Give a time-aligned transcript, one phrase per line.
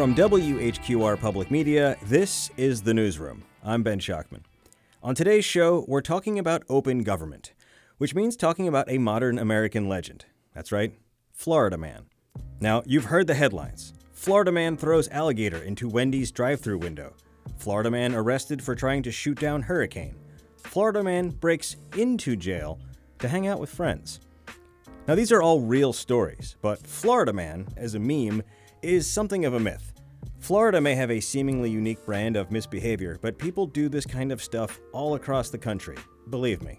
[0.00, 3.44] From WHQR Public Media, this is The Newsroom.
[3.62, 4.44] I'm Ben Schachtman.
[5.02, 7.52] On today's show, we're talking about open government,
[7.98, 10.24] which means talking about a modern American legend.
[10.54, 10.94] That's right,
[11.34, 12.06] Florida Man.
[12.60, 17.12] Now, you've heard the headlines Florida Man throws alligator into Wendy's drive through window.
[17.58, 20.16] Florida Man arrested for trying to shoot down hurricane.
[20.56, 22.80] Florida Man breaks into jail
[23.18, 24.20] to hang out with friends.
[25.06, 28.42] Now, these are all real stories, but Florida Man, as a meme,
[28.82, 29.92] is something of a myth.
[30.38, 34.42] Florida may have a seemingly unique brand of misbehavior, but people do this kind of
[34.42, 35.96] stuff all across the country,
[36.30, 36.78] believe me.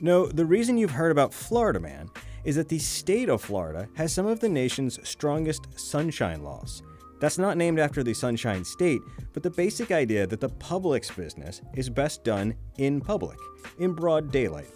[0.00, 2.10] No, the reason you've heard about Florida Man
[2.44, 6.82] is that the state of Florida has some of the nation's strongest sunshine laws.
[7.18, 9.00] That's not named after the Sunshine State,
[9.32, 13.38] but the basic idea that the public's business is best done in public,
[13.78, 14.68] in broad daylight.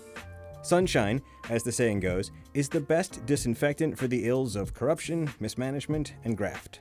[0.63, 6.15] Sunshine, as the saying goes, is the best disinfectant for the ills of corruption, mismanagement,
[6.25, 6.81] and graft.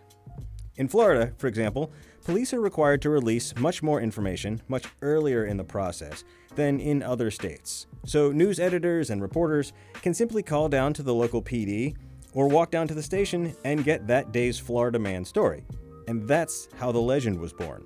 [0.76, 1.92] In Florida, for example,
[2.24, 6.24] police are required to release much more information much earlier in the process
[6.56, 7.88] than in other states.
[8.06, 11.96] So, news editors and reporters can simply call down to the local PD
[12.34, 15.66] or walk down to the station and get that day's Florida man story.
[16.08, 17.84] And that's how the legend was born.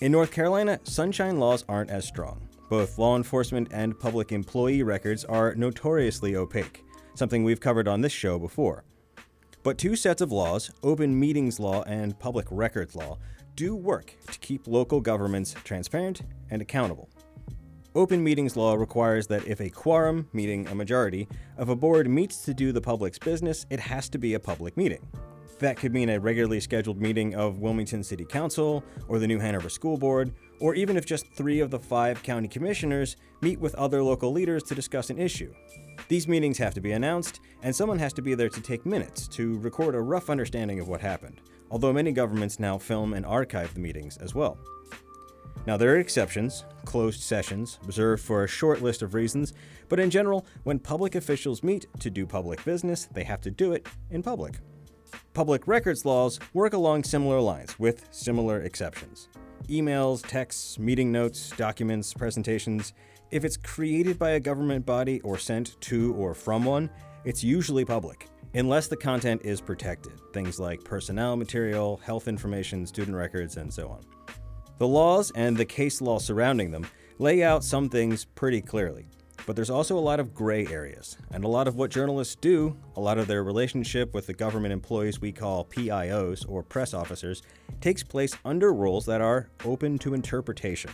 [0.00, 2.43] In North Carolina, sunshine laws aren't as strong.
[2.68, 6.84] Both law enforcement and public employee records are notoriously opaque,
[7.14, 8.84] something we've covered on this show before.
[9.62, 13.18] But two sets of laws, open meetings law and public records law,
[13.54, 17.08] do work to keep local governments transparent and accountable.
[17.94, 22.44] Open meetings law requires that if a quorum, meaning a majority, of a board meets
[22.44, 25.06] to do the public's business, it has to be a public meeting.
[25.60, 29.68] That could mean a regularly scheduled meeting of Wilmington City Council or the New Hanover
[29.68, 34.02] School Board, or even if just three of the five county commissioners meet with other
[34.02, 35.52] local leaders to discuss an issue.
[36.08, 39.26] These meetings have to be announced, and someone has to be there to take minutes
[39.28, 43.72] to record a rough understanding of what happened, although many governments now film and archive
[43.74, 44.58] the meetings as well.
[45.66, 49.54] Now, there are exceptions, closed sessions, reserved for a short list of reasons,
[49.88, 53.72] but in general, when public officials meet to do public business, they have to do
[53.72, 54.58] it in public.
[55.32, 59.28] Public records laws work along similar lines, with similar exceptions.
[59.68, 62.92] Emails, texts, meeting notes, documents, presentations,
[63.30, 66.90] if it's created by a government body or sent to or from one,
[67.24, 73.16] it's usually public, unless the content is protected, things like personnel material, health information, student
[73.16, 74.02] records, and so on.
[74.76, 76.86] The laws and the case law surrounding them
[77.18, 79.06] lay out some things pretty clearly,
[79.46, 82.76] but there's also a lot of gray areas, and a lot of what journalists do,
[82.96, 87.42] a lot of their relationship with the government employees we call PIOs or press officers,
[87.80, 90.90] takes place under rules that are open to interpretation.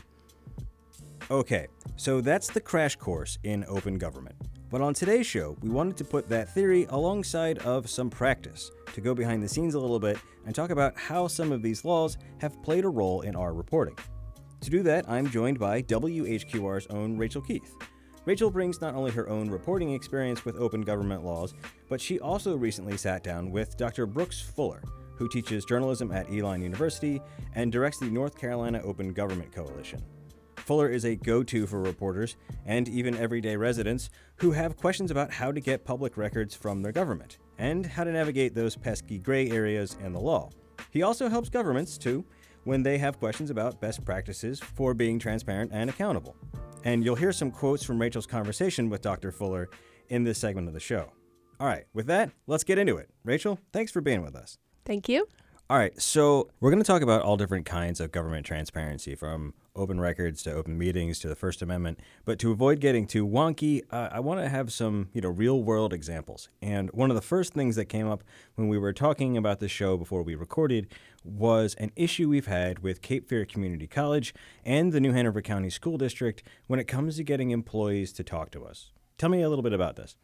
[1.31, 4.35] Okay, so that's the crash course in open government.
[4.71, 9.01] But on today's show, we wanted to put that theory alongside of some practice to
[9.01, 12.19] go behind the scenes a little bit and talk about how some of these laws
[12.39, 13.97] have played a role in our reporting.
[14.61, 17.75] To do that, I'm joined by WHQR's own Rachel Keith.
[18.27, 21.55] Rachel brings not only her own reporting experience with open government laws,
[21.89, 24.07] but she also recently sat down with Dr.
[24.07, 24.83] Brooks Fuller,
[25.17, 27.21] who teaches journalism at Elon University
[27.55, 30.03] and directs the North Carolina Open Government Coalition.
[30.57, 32.37] Fuller is a go to for reporters
[32.67, 36.93] and even everyday residents who have questions about how to get public records from their
[36.93, 40.51] government and how to navigate those pesky gray areas in the law.
[40.91, 42.25] He also helps governments, too,
[42.65, 46.37] when they have questions about best practices for being transparent and accountable.
[46.85, 49.33] And you'll hear some quotes from Rachel's conversation with Dr.
[49.33, 49.69] Fuller
[50.09, 51.13] in this segment of the show.
[51.59, 53.11] All right, with that, let's get into it.
[53.25, 54.59] Rachel, thanks for being with us.
[54.85, 55.27] Thank you.
[55.69, 59.55] All right, so we're going to talk about all different kinds of government transparency, from
[59.75, 62.01] open records to open meetings to the First Amendment.
[62.25, 65.63] But to avoid getting too wonky, uh, I want to have some, you know, real
[65.63, 66.49] world examples.
[66.61, 69.71] And one of the first things that came up when we were talking about this
[69.71, 70.89] show before we recorded
[71.25, 75.71] was an issue we've had with Cape Fear Community College and the New Hanover County
[75.71, 78.93] School District when it comes to getting employees to talk to us.
[79.19, 80.17] Tell me a little bit about this.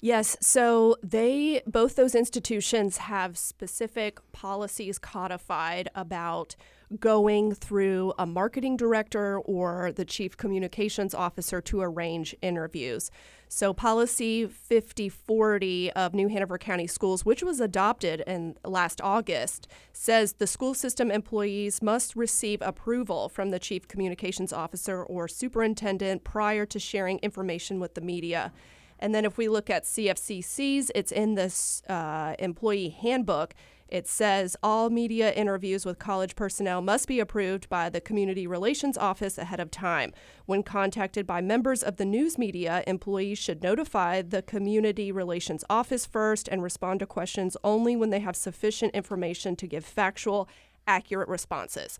[0.00, 6.54] Yes, so they both those institutions have specific policies codified about
[6.98, 13.10] going through a marketing director or the chief communications officer to arrange interviews.
[13.50, 20.34] So, policy 5040 of New Hanover County Schools, which was adopted in last August, says
[20.34, 26.66] the school system employees must receive approval from the chief communications officer or superintendent prior
[26.66, 28.52] to sharing information with the media.
[28.98, 33.54] And then if we look at CFCCs, it's in this uh, employee handbook.
[33.88, 38.98] It says all media interviews with college personnel must be approved by the Community Relations
[38.98, 40.12] Office ahead of time.
[40.44, 46.04] When contacted by members of the news media, employees should notify the Community Relations Office
[46.04, 50.50] first and respond to questions only when they have sufficient information to give factual,
[50.86, 51.98] accurate responses.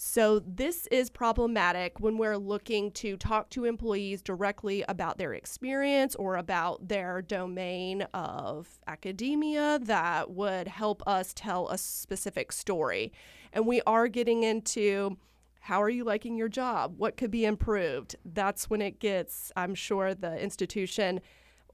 [0.00, 6.14] So, this is problematic when we're looking to talk to employees directly about their experience
[6.14, 13.12] or about their domain of academia that would help us tell a specific story.
[13.52, 15.16] And we are getting into
[15.58, 16.94] how are you liking your job?
[16.96, 18.14] What could be improved?
[18.24, 21.20] That's when it gets, I'm sure, the institution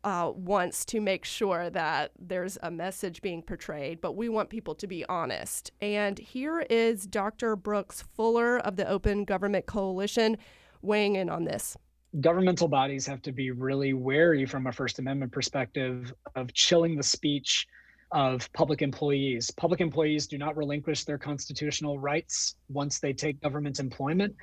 [0.04, 4.74] uh, wants to make sure that there's a message being portrayed, but we want people
[4.74, 5.72] to be honest.
[5.80, 7.56] And here is Dr.
[7.56, 10.36] Brooks Fuller of the Open Government Coalition
[10.82, 11.76] weighing in on this.
[12.20, 17.02] Governmental bodies have to be really wary from a First Amendment perspective of chilling the
[17.02, 17.66] speech
[18.12, 19.50] of public employees.
[19.50, 24.36] Public employees do not relinquish their constitutional rights once they take government employment.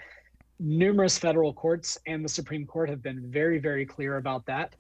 [0.60, 4.76] Numerous federal courts and the Supreme Court have been very, very clear about that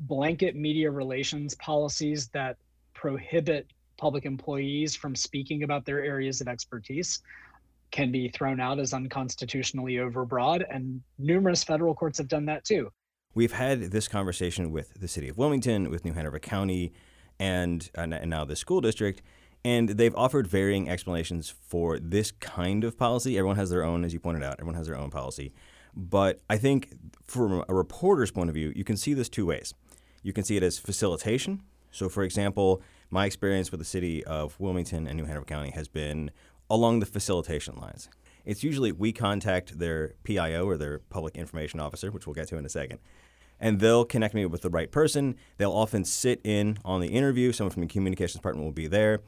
[0.00, 2.56] blanket media relations policies that
[2.94, 3.66] prohibit
[3.96, 7.22] public employees from speaking about their areas of expertise
[7.90, 12.90] can be thrown out as unconstitutionally overbroad, and numerous federal courts have done that too.
[13.34, 16.92] We've had this conversation with the city of Wilmington, with New Hanover County,
[17.38, 19.22] and, uh, and now the school district,
[19.64, 23.36] and they've offered varying explanations for this kind of policy.
[23.38, 25.52] Everyone has their own, as you pointed out, everyone has their own policy.
[25.94, 26.92] But I think
[27.26, 29.74] from a reporter's point of view, you can see this two ways.
[30.26, 31.62] You can see it as facilitation.
[31.92, 35.86] So, for example, my experience with the city of Wilmington and New Hanover County has
[35.86, 36.32] been
[36.68, 38.08] along the facilitation lines.
[38.44, 42.56] It's usually we contact their PIO or their public information officer, which we'll get to
[42.56, 42.98] in a second,
[43.60, 45.36] and they'll connect me with the right person.
[45.58, 47.52] They'll often sit in on the interview.
[47.52, 49.20] Someone from the communications department will be there.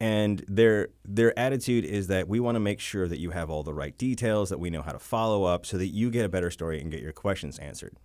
[0.00, 3.62] And their their attitude is that we want to make sure that you have all
[3.62, 6.28] the right details, that we know how to follow up, so that you get a
[6.28, 7.96] better story and get your questions answered.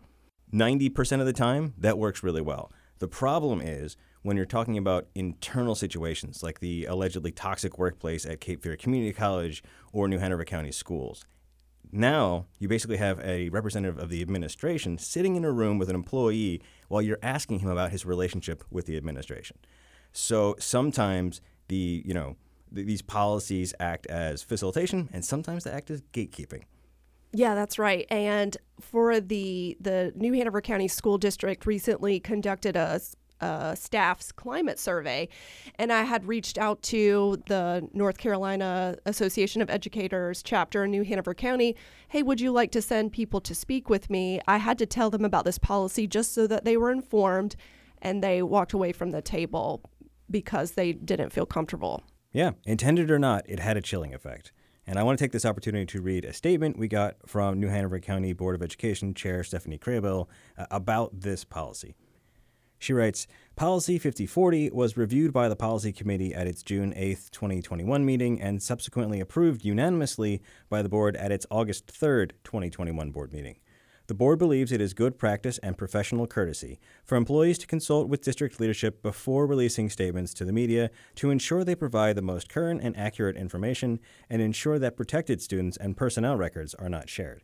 [0.54, 2.72] 90% of the time, that works really well.
[3.00, 8.42] The problem is when you're talking about internal situations like the allegedly toxic workplace at
[8.42, 9.64] Cape Fear Community College
[9.94, 11.26] or New Hanover County schools.
[11.92, 15.96] Now, you basically have a representative of the administration sitting in a room with an
[15.96, 19.58] employee while you're asking him about his relationship with the administration.
[20.12, 21.40] So sometimes
[21.70, 22.36] the, you know,
[22.74, 26.64] th- these policies act as facilitation and sometimes they act as gatekeeping.
[27.34, 28.06] Yeah, that's right.
[28.10, 33.00] And for the the New Hanover County School District recently conducted a
[33.40, 35.30] uh, staff's climate survey,
[35.76, 41.04] and I had reached out to the North Carolina Association of Educators chapter in New
[41.04, 41.76] Hanover County.
[42.08, 44.42] Hey, would you like to send people to speak with me?
[44.48, 47.56] I had to tell them about this policy just so that they were informed,
[48.02, 49.84] and they walked away from the table
[50.30, 52.04] because they didn't feel comfortable.
[52.34, 54.52] Yeah, intended or not, it had a chilling effect.
[54.90, 57.68] And I want to take this opportunity to read a statement we got from New
[57.68, 61.94] Hanover County Board of Education Chair Stephanie Kraybill uh, about this policy.
[62.80, 68.06] She writes Policy 5040 was reviewed by the Policy Committee at its June 8, 2021
[68.06, 73.58] meeting and subsequently approved unanimously by the board at its August 3, 2021 board meeting.
[74.08, 78.24] The board believes it is good practice and professional courtesy for employees to consult with
[78.24, 82.80] district leadership before releasing statements to the media to ensure they provide the most current
[82.82, 84.00] and accurate information
[84.30, 87.44] and ensure that protected students and personnel records are not shared.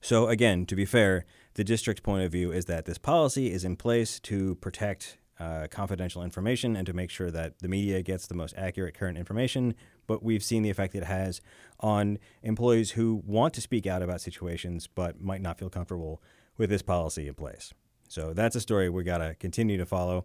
[0.00, 1.24] So, again, to be fair,
[1.54, 5.66] the district's point of view is that this policy is in place to protect uh,
[5.68, 9.74] confidential information and to make sure that the media gets the most accurate current information.
[10.08, 11.40] But we've seen the effect it has
[11.78, 16.20] on employees who want to speak out about situations but might not feel comfortable
[16.56, 17.72] with this policy in place.
[18.08, 20.24] So that's a story we got to continue to follow.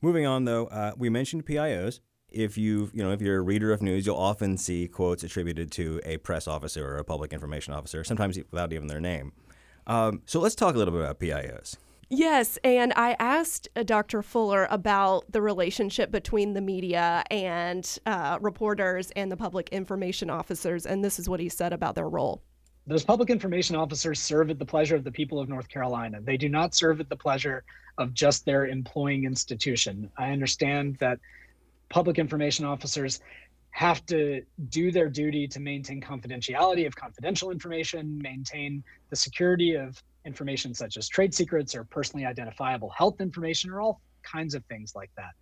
[0.00, 2.00] Moving on, though, uh, we mentioned PIOs.
[2.30, 5.70] If you you know if you're a reader of news, you'll often see quotes attributed
[5.72, 9.32] to a press officer or a public information officer, sometimes without even their name.
[9.86, 11.76] Um, so let's talk a little bit about PIOs.
[12.10, 14.22] Yes, and I asked uh, Dr.
[14.22, 20.86] Fuller about the relationship between the media and uh, reporters and the public information officers,
[20.86, 22.42] and this is what he said about their role.
[22.86, 26.20] Those public information officers serve at the pleasure of the people of North Carolina.
[26.20, 27.64] They do not serve at the pleasure
[27.96, 30.10] of just their employing institution.
[30.18, 31.18] I understand that
[31.88, 33.20] public information officers
[33.70, 40.00] have to do their duty to maintain confidentiality of confidential information, maintain the security of
[40.24, 44.94] information such as trade secrets or personally identifiable health information or all kinds of things
[44.94, 45.32] like that.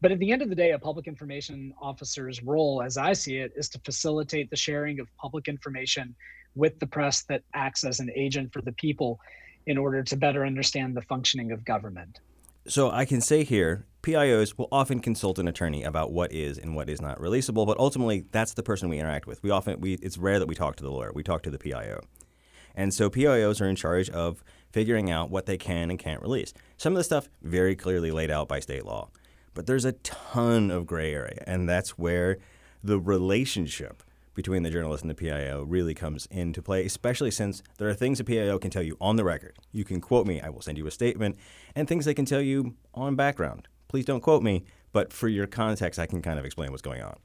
[0.00, 3.36] But at the end of the day, a public information officer's role, as I see
[3.36, 6.14] it, is to facilitate the sharing of public information
[6.54, 9.20] with the press that acts as an agent for the people
[9.66, 12.18] in order to better understand the functioning of government.
[12.66, 16.74] So I can say here, PIOs will often consult an attorney about what is and
[16.74, 19.42] what is not releasable, but ultimately that's the person we interact with.
[19.42, 21.12] We often we it's rare that we talk to the lawyer.
[21.14, 22.00] We talk to the PIO.
[22.74, 26.52] And so PIOs are in charge of figuring out what they can and can't release.
[26.76, 29.10] Some of the stuff very clearly laid out by state law.
[29.54, 32.38] But there's a ton of gray area, and that's where
[32.82, 34.02] the relationship
[34.34, 38.18] between the journalist and the PIO really comes into play, especially since there are things
[38.18, 39.58] a PIO can tell you on the record.
[39.72, 41.36] You can quote me, I will send you a statement,
[41.76, 43.68] and things they can tell you on background.
[43.88, 47.02] Please don't quote me, but for your context, I can kind of explain what's going
[47.02, 47.16] on.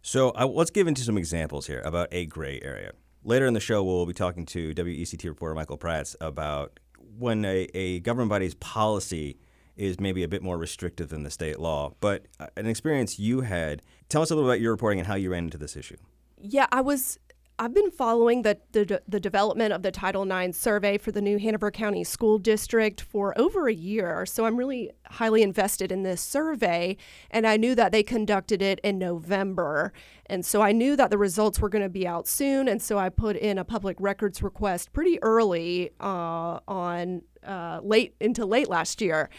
[0.00, 2.92] So I, let's give into some examples here about a gray area.
[3.26, 6.78] Later in the show, we'll be talking to WECT reporter Michael Praats about
[7.18, 9.38] when a, a government body's policy
[9.76, 11.94] is maybe a bit more restrictive than the state law.
[12.00, 15.14] But uh, an experience you had, tell us a little about your reporting and how
[15.14, 15.96] you ran into this issue.
[16.38, 17.18] Yeah, I was
[17.56, 21.38] I've been following the, the, the development of the Title IX survey for the new
[21.38, 24.26] Hanover County School District for over a year.
[24.26, 26.96] So I'm really highly invested in this survey.
[27.30, 29.92] And I knew that they conducted it in November.
[30.26, 32.66] And so I knew that the results were going to be out soon.
[32.66, 38.16] And so I put in a public records request pretty early uh, on uh, late
[38.20, 39.30] into late last year.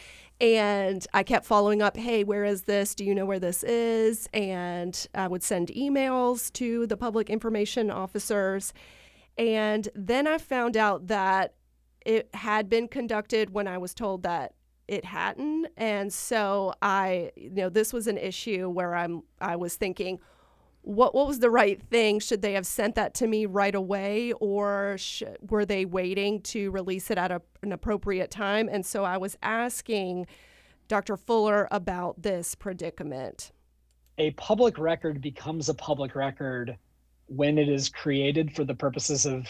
[0.41, 2.93] And I kept following up, hey, where is this?
[2.93, 4.27] Do you know where this is?
[4.33, 8.73] And I would send emails to the public information officers.
[9.37, 11.53] And then I found out that
[12.05, 14.53] it had been conducted when I was told that
[14.87, 15.67] it hadn't.
[15.77, 20.19] And so I, you know, this was an issue where I'm I was thinking,
[20.85, 22.19] what what was the right thing?
[22.19, 26.71] Should they have sent that to me right away, or sh- were they waiting to
[26.71, 28.69] release it at a, an appropriate time?
[28.71, 30.27] And so I was asking
[30.87, 31.17] Dr.
[31.17, 33.51] Fuller about this predicament.
[34.19, 36.77] A public record becomes a public record
[37.27, 39.47] when it is created for the purposes of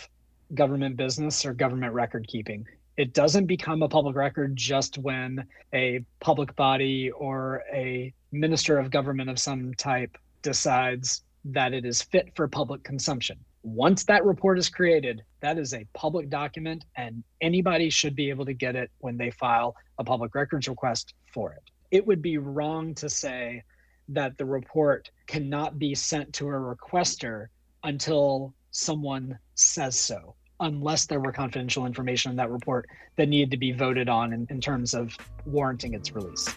[0.53, 2.65] government business or government record keeping.
[2.95, 8.89] It doesn't become a public record just when a public body or a minister of
[8.89, 13.37] government of some type decides that it is fit for public consumption.
[13.63, 18.45] Once that report is created, that is a public document, and anybody should be able
[18.45, 21.63] to get it when they file a public records request for it.
[21.91, 23.63] It would be wrong to say
[24.09, 27.47] that the report cannot be sent to a requester
[27.83, 33.57] until someone says so, unless there were confidential information in that report that needed to
[33.57, 36.47] be voted on in, in terms of warranting its release.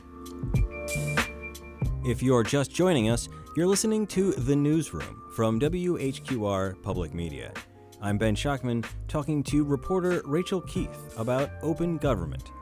[2.04, 7.52] If you're just joining us, you're listening to The Newsroom from WHQR Public Media.
[8.00, 12.52] I'm Ben Schachtman talking to reporter Rachel Keith about open government.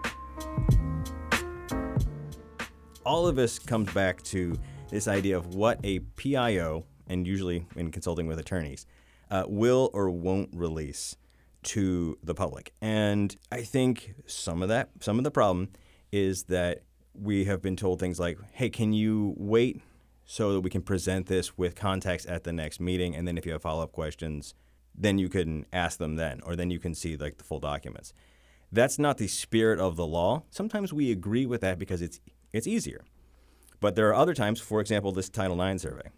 [3.04, 7.90] All of this comes back to this idea of what a PIO, and usually in
[7.90, 8.86] consulting with attorneys,
[9.30, 11.14] uh, will or won't release
[11.64, 12.72] to the public.
[12.80, 15.68] And I think some of that, some of the problem
[16.10, 16.84] is that
[17.20, 19.80] we have been told things like, hey, can you wait
[20.24, 23.14] so that we can present this with context at the next meeting?
[23.14, 24.54] And then if you have follow up questions,
[24.94, 28.12] then you can ask them then, or then you can see like the full documents.
[28.72, 30.42] That's not the spirit of the law.
[30.50, 32.20] Sometimes we agree with that because it's
[32.52, 33.04] it's easier.
[33.80, 36.08] But there are other times, for example, this Title IX survey,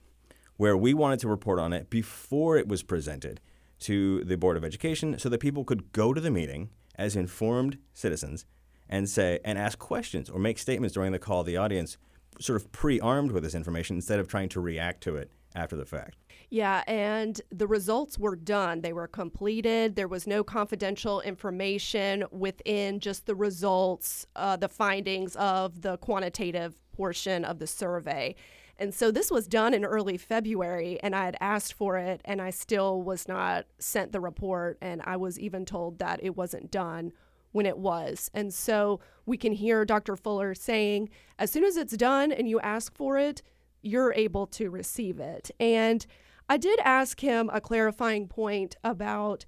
[0.57, 3.40] where we wanted to report on it before it was presented
[3.81, 7.78] to the Board of Education so that people could go to the meeting as informed
[7.93, 8.45] citizens
[8.88, 11.99] and say and ask questions or make statements during the call of the audience,
[12.40, 15.85] sort of pre-armed with this information instead of trying to react to it after the
[15.85, 16.16] fact.
[16.50, 18.80] Yeah, and the results were done.
[18.80, 19.97] They were completed.
[19.97, 26.75] There was no confidential information within just the results, uh, the findings of the quantitative
[26.92, 28.35] portion of the survey.
[28.78, 32.40] And so this was done in early February, and I had asked for it, and
[32.40, 34.78] I still was not sent the report.
[34.80, 37.12] And I was even told that it wasn't done
[37.52, 38.31] when it was.
[38.35, 40.17] And so we can hear Dr.
[40.17, 43.43] Fuller saying, as soon as it's done and you ask for it,
[43.83, 45.50] you're able to receive it.
[45.61, 46.05] And
[46.49, 49.45] I did ask him a clarifying point about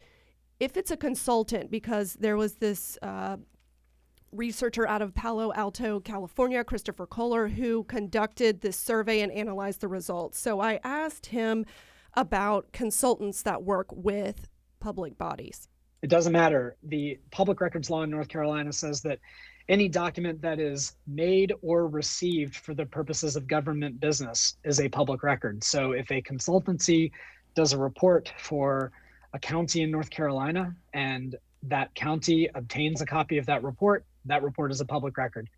[0.58, 3.38] if it's a consultant, because there was this uh,
[4.30, 9.88] researcher out of Palo Alto, California, Christopher Kohler, who conducted this survey and analyzed the
[9.88, 10.38] results.
[10.38, 11.64] So I asked him
[12.14, 14.48] about consultants that work with
[14.80, 15.69] public bodies.
[16.02, 16.76] It doesn't matter.
[16.84, 19.18] The public records law in North Carolina says that
[19.68, 24.88] any document that is made or received for the purposes of government business is a
[24.88, 25.62] public record.
[25.62, 27.12] So if a consultancy
[27.54, 28.90] does a report for
[29.32, 34.42] a county in North Carolina and that county obtains a copy of that report, that
[34.42, 35.48] report is a public record.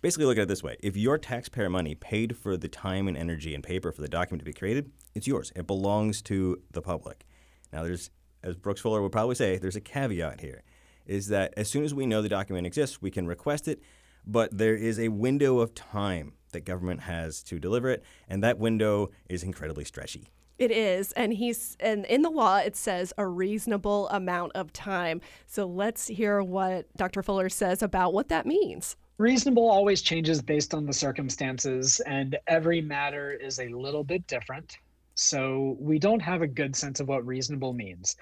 [0.00, 3.16] Basically, look at it this way if your taxpayer money paid for the time and
[3.16, 5.52] energy and paper for the document to be created, it's yours.
[5.54, 7.24] It belongs to the public.
[7.72, 8.10] Now, there's
[8.44, 10.62] as Brooks Fuller would probably say, there's a caveat here,
[11.06, 13.80] is that as soon as we know the document exists, we can request it.
[14.26, 18.58] but there is a window of time that government has to deliver it, and that
[18.58, 20.28] window is incredibly stretchy.
[20.56, 25.20] It is, and he's and in the law it says a reasonable amount of time.
[25.46, 27.24] So let's hear what Dr.
[27.24, 28.96] Fuller says about what that means.
[29.18, 34.78] Reasonable always changes based on the circumstances, and every matter is a little bit different.
[35.14, 38.16] So we don't have a good sense of what reasonable means.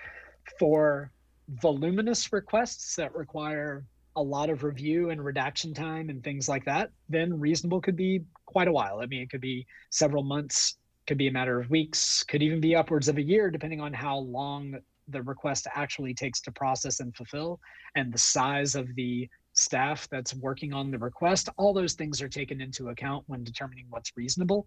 [0.58, 1.11] For
[1.49, 3.84] voluminous requests that require
[4.16, 8.22] a lot of review and redaction time and things like that, then reasonable could be
[8.46, 9.00] quite a while.
[9.00, 12.61] I mean, it could be several months, could be a matter of weeks, could even
[12.61, 14.76] be upwards of a year, depending on how long
[15.08, 17.61] the request actually takes to process and fulfill
[17.96, 21.49] and the size of the staff that's working on the request.
[21.56, 24.66] All those things are taken into account when determining what's reasonable.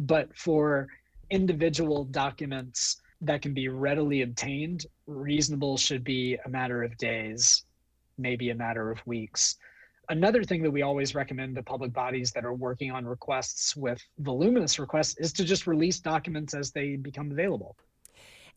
[0.00, 0.88] But for
[1.30, 7.64] individual documents that can be readily obtained, reasonable should be a matter of days,
[8.18, 9.56] maybe a matter of weeks.
[10.10, 14.02] Another thing that we always recommend to public bodies that are working on requests with
[14.18, 17.76] voluminous requests is to just release documents as they become available.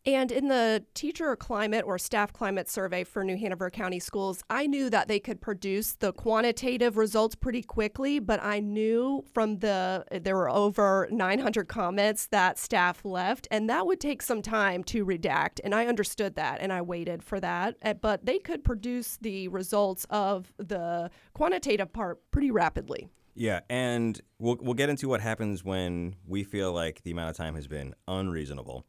[0.06, 4.66] And in the teacher climate or staff climate survey for New Hanover County Schools, I
[4.66, 10.04] knew that they could produce the quantitative results pretty quickly, but I knew from the
[10.10, 15.04] there were over 900 comments that staff left, and that would take some time to
[15.04, 15.60] redact.
[15.62, 17.76] And I understood that, and I waited for that.
[17.82, 23.08] Eh, but they could produce the results of the quantitative part pretty rapidly.
[23.34, 27.36] Yeah, and we'll we'll get into what happens when we feel like the amount of
[27.36, 28.84] time has been unreasonable.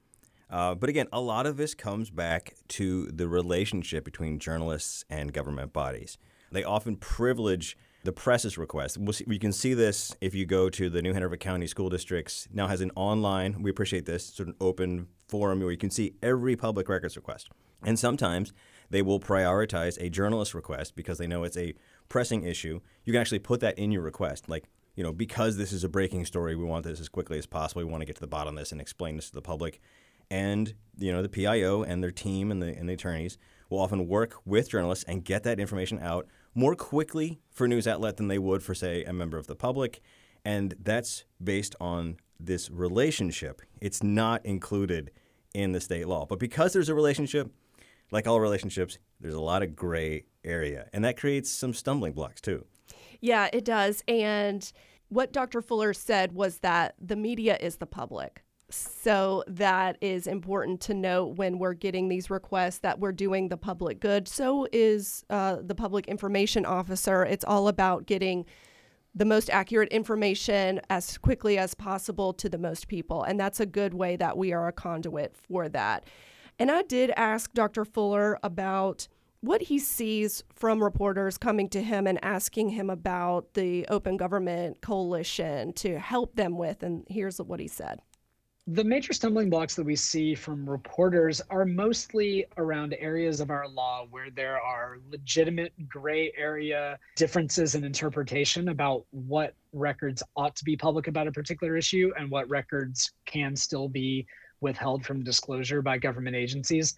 [0.50, 5.32] Uh, but again, a lot of this comes back to the relationship between journalists and
[5.32, 6.18] government bodies.
[6.52, 8.98] They often privilege the press's request.
[8.98, 11.90] We'll see, you can see this if you go to the New Hanover County School
[11.90, 12.48] Districts.
[12.52, 13.62] Now has an online.
[13.62, 17.50] We appreciate this sort of open forum where you can see every public records request.
[17.84, 18.52] And sometimes
[18.90, 21.76] they will prioritize a journalist request because they know it's a
[22.08, 22.80] pressing issue.
[23.06, 24.66] You can actually put that in your request, like
[24.96, 27.82] you know, because this is a breaking story, we want this as quickly as possible.
[27.82, 29.80] We want to get to the bottom of this and explain this to the public
[30.30, 33.38] and you know the PIO and their team and the and the attorneys
[33.70, 38.18] will often work with journalists and get that information out more quickly for news outlet
[38.18, 40.02] than they would for say a member of the public.
[40.44, 43.62] And that's based on this relationship.
[43.82, 45.12] It's not included
[45.54, 46.26] in the state law.
[46.26, 47.52] But because there's a relationship
[48.12, 50.88] like all relationships there's a lot of gray area.
[50.94, 52.66] And that creates some stumbling blocks too.
[53.22, 54.04] Yeah it does.
[54.08, 54.72] And
[55.10, 55.62] what Dr.
[55.62, 61.38] Fuller said was that the media is the public so that is important to note
[61.38, 64.28] when we're getting these requests that we're doing the public good.
[64.28, 67.26] So is uh, the public information officer.
[67.26, 68.46] It's all about getting
[69.16, 73.24] the most accurate information as quickly as possible to the most people.
[73.24, 76.06] And that's a good way that we are a conduit for that.
[76.60, 77.86] And I did ask Dr.
[77.86, 79.08] Fuller about
[79.42, 84.82] what he sees from reporters coming to him and asking him about the Open Government
[84.82, 86.84] Coalition to help them with.
[86.84, 88.02] And here's what he said.
[88.68, 93.68] The major stumbling blocks that we see from reporters are mostly around areas of our
[93.68, 100.64] law where there are legitimate gray area differences in interpretation about what records ought to
[100.64, 104.28] be public about a particular issue and what records can still be
[104.62, 106.96] withheld from disclosure by government agencies.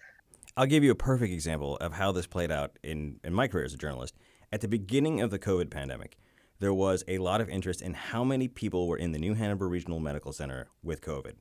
[0.58, 3.64] I'll give you a perfect example of how this played out in, in my career
[3.64, 4.14] as a journalist.
[4.52, 6.18] At the beginning of the COVID pandemic,
[6.58, 9.66] there was a lot of interest in how many people were in the New Hanover
[9.66, 11.32] Regional Medical Center with COVID.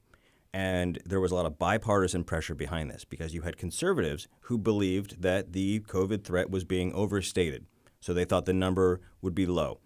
[0.54, 4.58] And there was a lot of bipartisan pressure behind this because you had conservatives who
[4.58, 7.66] believed that the COVID threat was being overstated.
[8.02, 9.80] So they thought the number would be low.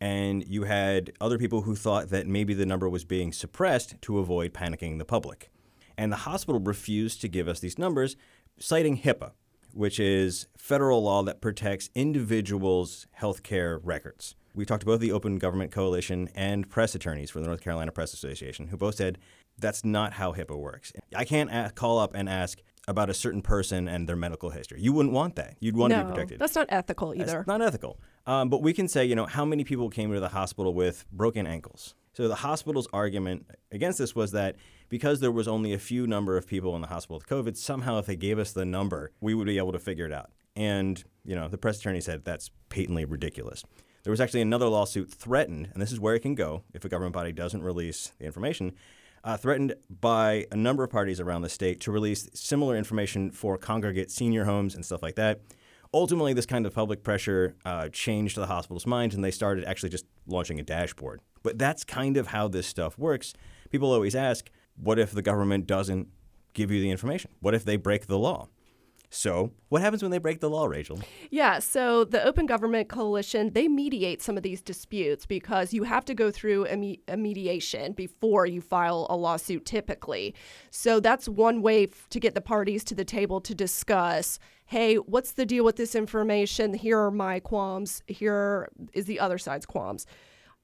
[0.00, 4.18] And you had other people who thought that maybe the number was being suppressed to
[4.18, 5.50] avoid panicking the public.
[5.96, 8.16] And the hospital refused to give us these numbers,
[8.58, 9.32] citing HIPAA,
[9.72, 14.36] which is federal law that protects individuals' healthcare records.
[14.54, 17.90] We talked to both the Open Government Coalition and press attorneys for the North Carolina
[17.90, 19.18] Press Association, who both said
[19.58, 20.92] that's not how HIPAA works.
[21.14, 24.80] I can't ask, call up and ask about a certain person and their medical history.
[24.80, 25.56] You wouldn't want that.
[25.58, 26.38] You'd want no, to be protected.
[26.38, 27.24] That's not ethical either.
[27.24, 27.98] That's not ethical.
[28.26, 31.04] Um, but we can say, you know, how many people came to the hospital with
[31.10, 31.94] broken ankles?
[32.12, 34.54] So the hospital's argument against this was that
[34.88, 37.98] because there was only a few number of people in the hospital with COVID, somehow
[37.98, 40.30] if they gave us the number, we would be able to figure it out.
[40.54, 43.64] And, you know, the press attorney said that's patently ridiculous.
[44.04, 46.88] There was actually another lawsuit threatened, and this is where it can go if a
[46.90, 48.74] government body doesn't release the information
[49.24, 53.56] uh, threatened by a number of parties around the state to release similar information for
[53.56, 55.40] congregate senior homes and stuff like that.
[55.94, 59.88] Ultimately, this kind of public pressure uh, changed the hospital's minds, and they started actually
[59.88, 61.20] just launching a dashboard.
[61.42, 63.32] But that's kind of how this stuff works.
[63.70, 66.08] People always ask, what if the government doesn't
[66.52, 67.30] give you the information?
[67.40, 68.48] What if they break the law?
[69.14, 70.98] So, what happens when they break the law, Rachel?
[71.30, 76.04] Yeah, so the Open Government Coalition, they mediate some of these disputes because you have
[76.06, 80.34] to go through a, me- a mediation before you file a lawsuit typically.
[80.70, 84.96] So that's one way f- to get the parties to the table to discuss hey,
[84.96, 86.72] what's the deal with this information?
[86.72, 88.02] Here are my qualms.
[88.06, 90.06] Here is the other side's qualms.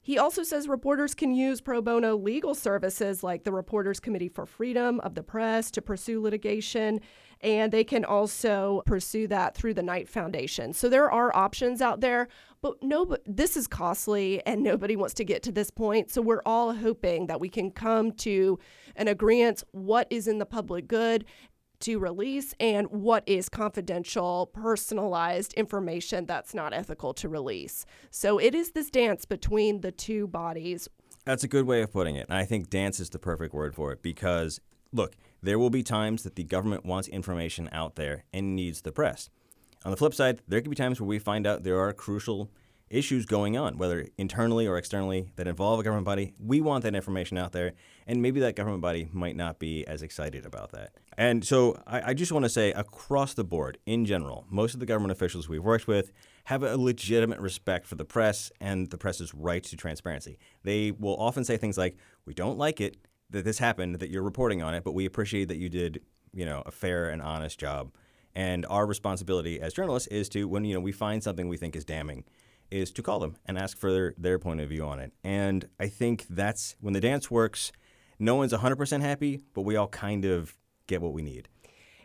[0.03, 4.47] He also says reporters can use pro bono legal services like the Reporters Committee for
[4.47, 7.01] Freedom of the Press to pursue litigation,
[7.43, 10.73] and they can also pursue that through the Knight Foundation.
[10.73, 12.27] So there are options out there,
[12.61, 16.11] but no, this is costly, and nobody wants to get to this point.
[16.11, 18.59] So we're all hoping that we can come to
[18.95, 21.25] an agreement what is in the public good
[21.81, 27.85] to release and what is confidential, personalized information that's not ethical to release.
[28.11, 30.87] So it is this dance between the two bodies.
[31.25, 32.27] That's a good way of putting it.
[32.29, 34.59] And I think dance is the perfect word for it because,
[34.91, 38.91] look, there will be times that the government wants information out there and needs the
[38.91, 39.29] press.
[39.83, 42.51] On the flip side, there could be times where we find out there are crucial
[42.91, 46.33] issues going on, whether internally or externally, that involve a government body.
[46.39, 47.71] We want that information out there,
[48.05, 50.91] and maybe that government body might not be as excited about that.
[51.17, 54.79] And so I, I just want to say, across the board, in general, most of
[54.79, 56.11] the government officials we've worked with
[56.45, 60.37] have a legitimate respect for the press and the press's right to transparency.
[60.63, 62.97] They will often say things like, "We don't like it
[63.31, 66.01] that this happened, that you're reporting on it, but we appreciate that you did,
[66.33, 67.91] you know, a fair and honest job."
[68.33, 71.75] And our responsibility as journalists is to, when you know we find something we think
[71.75, 72.23] is damning,
[72.69, 75.11] is to call them and ask for their, their point of view on it.
[75.23, 77.71] And I think that's when the dance works,
[78.17, 81.49] no one's 100% happy, but we all kind of get what we need.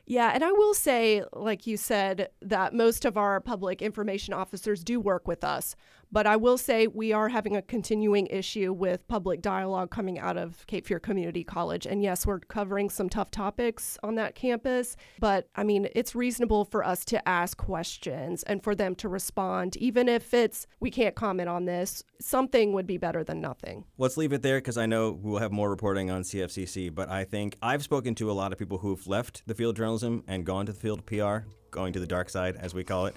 [0.08, 4.84] Yeah, and I will say, like you said, that most of our public information officers
[4.84, 5.74] do work with us.
[6.12, 10.36] But I will say we are having a continuing issue with public dialogue coming out
[10.36, 11.86] of Cape Fear Community College.
[11.86, 14.96] And yes, we're covering some tough topics on that campus.
[15.18, 19.76] But I mean, it's reasonable for us to ask questions and for them to respond,
[19.76, 22.02] even if it's we can't comment on this.
[22.20, 23.84] Something would be better than nothing.
[23.98, 26.94] Let's leave it there because I know we'll have more reporting on CFCC.
[26.94, 29.78] But I think I've spoken to a lot of people who've left the field of
[29.78, 32.84] journalism and gone to the field of PR, going to the dark side, as we
[32.84, 33.16] call it.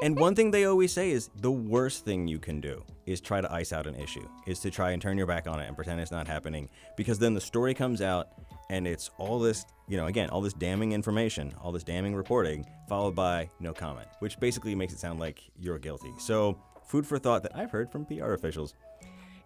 [0.00, 3.40] And one thing they always say is the worst thing you can do is try
[3.40, 5.74] to ice out an issue, is to try and turn your back on it and
[5.74, 6.68] pretend it's not happening.
[6.96, 8.28] Because then the story comes out
[8.70, 12.64] and it's all this, you know, again, all this damning information, all this damning reporting,
[12.88, 16.12] followed by no comment, which basically makes it sound like you're guilty.
[16.18, 18.74] So, food for thought that I've heard from PR officials.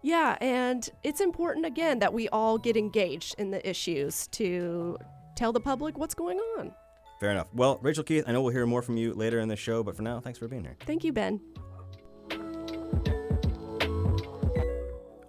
[0.03, 4.99] Yeah, and it's important again that we all get engaged in the issues to
[5.35, 6.73] tell the public what's going on.
[7.23, 7.47] Fair enough.
[7.53, 9.95] Well, Rachel Keith, I know we'll hear more from you later in the show, but
[9.95, 10.75] for now, thanks for being here.
[10.81, 11.39] Thank you, Ben.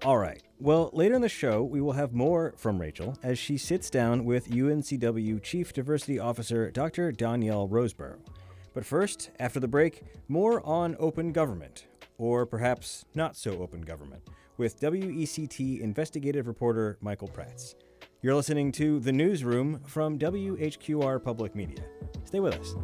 [0.04, 0.42] All right.
[0.58, 4.24] Well, later in the show, we will have more from Rachel as she sits down
[4.24, 7.12] with UNCW Chief Diversity Officer Dr.
[7.12, 8.16] Donyell Roseboro.
[8.72, 11.86] But first, after the break, more on open government,
[12.18, 14.24] or perhaps not so open government,
[14.56, 17.76] with WECT investigative reporter Michael Praats.
[18.24, 21.84] You're listening to The Newsroom from WHQR Public Media.
[22.24, 22.74] Stay with us.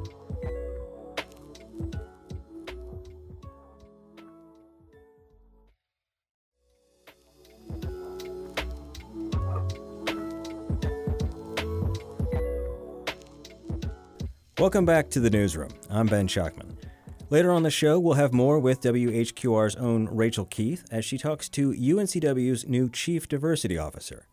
[14.58, 15.70] Welcome back to the newsroom.
[15.88, 16.76] I'm Ben Schachtman.
[17.30, 21.48] Later on the show, we'll have more with WHQR's own Rachel Keith as she talks
[21.48, 24.26] to UNCW's new Chief Diversity Officer.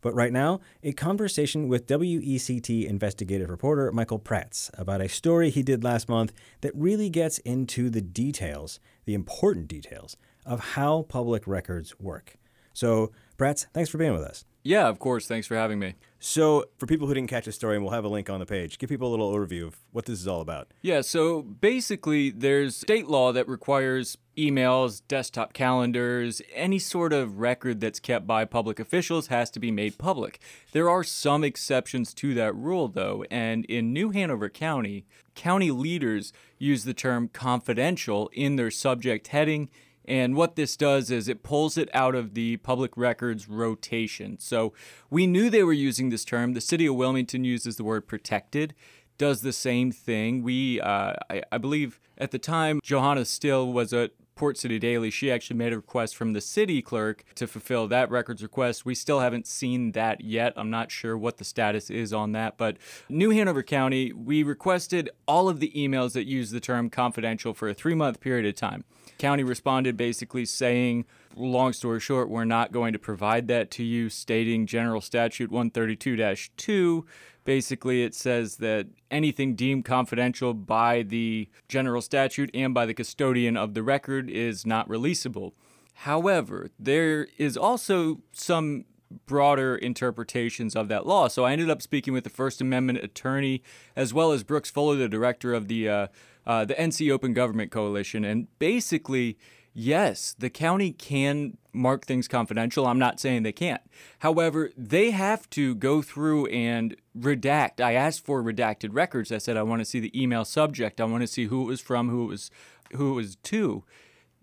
[0.00, 5.62] But right now, a conversation with WECT investigative reporter Michael Praats about a story he
[5.62, 11.46] did last month that really gets into the details, the important details, of how public
[11.46, 12.36] records work.
[12.72, 14.44] So, Praats, thanks for being with us.
[14.62, 15.26] Yeah, of course.
[15.26, 15.94] Thanks for having me.
[16.20, 18.46] So, for people who didn't catch the story, and we'll have a link on the
[18.46, 20.68] page, give people a little overview of what this is all about.
[20.82, 27.80] Yeah, so basically, there's state law that requires emails, desktop calendars, any sort of record
[27.80, 30.40] that's kept by public officials has to be made public.
[30.72, 36.32] There are some exceptions to that rule, though, and in New Hanover County, county leaders
[36.58, 39.68] use the term confidential in their subject heading
[40.08, 44.38] and what this does is it pulls it out of the public records rotation.
[44.40, 44.72] So
[45.10, 46.54] we knew they were using this term.
[46.54, 48.74] The city of Wilmington uses the word protected,
[49.18, 50.42] does the same thing.
[50.42, 55.10] We, uh, I, I believe at the time, Johanna Still was at Port City Daily,
[55.10, 58.86] she actually made a request from the city clerk to fulfill that records request.
[58.86, 60.52] We still haven't seen that yet.
[60.56, 62.76] I'm not sure what the status is on that, but
[63.08, 67.68] New Hanover County, we requested all of the emails that use the term confidential for
[67.68, 68.84] a three month period of time.
[69.18, 74.08] County responded basically saying, long story short, we're not going to provide that to you,
[74.08, 77.06] stating General Statute 132 2
[77.48, 83.56] Basically, it says that anything deemed confidential by the general statute and by the custodian
[83.56, 85.52] of the record is not releasable.
[85.94, 88.84] However, there is also some
[89.24, 91.26] broader interpretations of that law.
[91.28, 93.62] So I ended up speaking with the First Amendment attorney
[93.96, 96.06] as well as Brooks Fuller, the director of the uh,
[96.46, 99.38] uh, the NC Open Government Coalition, and basically.
[99.74, 102.86] Yes, the county can mark things confidential.
[102.86, 103.82] I'm not saying they can't.
[104.20, 107.80] However, they have to go through and redact.
[107.80, 109.30] I asked for redacted records.
[109.30, 111.00] I said I want to see the email subject.
[111.00, 112.50] I want to see who it was from, who it was
[112.94, 113.84] who it was to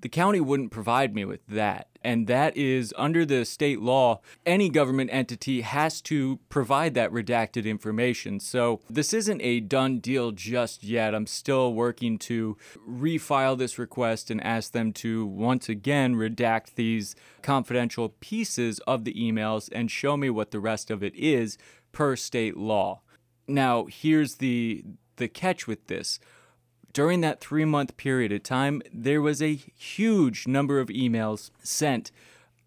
[0.06, 1.88] the county wouldn't provide me with that.
[2.04, 7.66] And that is under the state law, any government entity has to provide that redacted
[7.66, 8.40] information.
[8.40, 11.16] So this isn't a done deal just yet.
[11.16, 12.56] I'm still working to
[12.88, 19.14] refile this request and ask them to once again redact these confidential pieces of the
[19.16, 21.58] emails and show me what the rest of it is
[21.94, 23.02] per state law.
[23.48, 24.84] Now, here's the
[25.18, 26.20] the catch with this
[26.96, 32.10] during that three month period of time, there was a huge number of emails sent.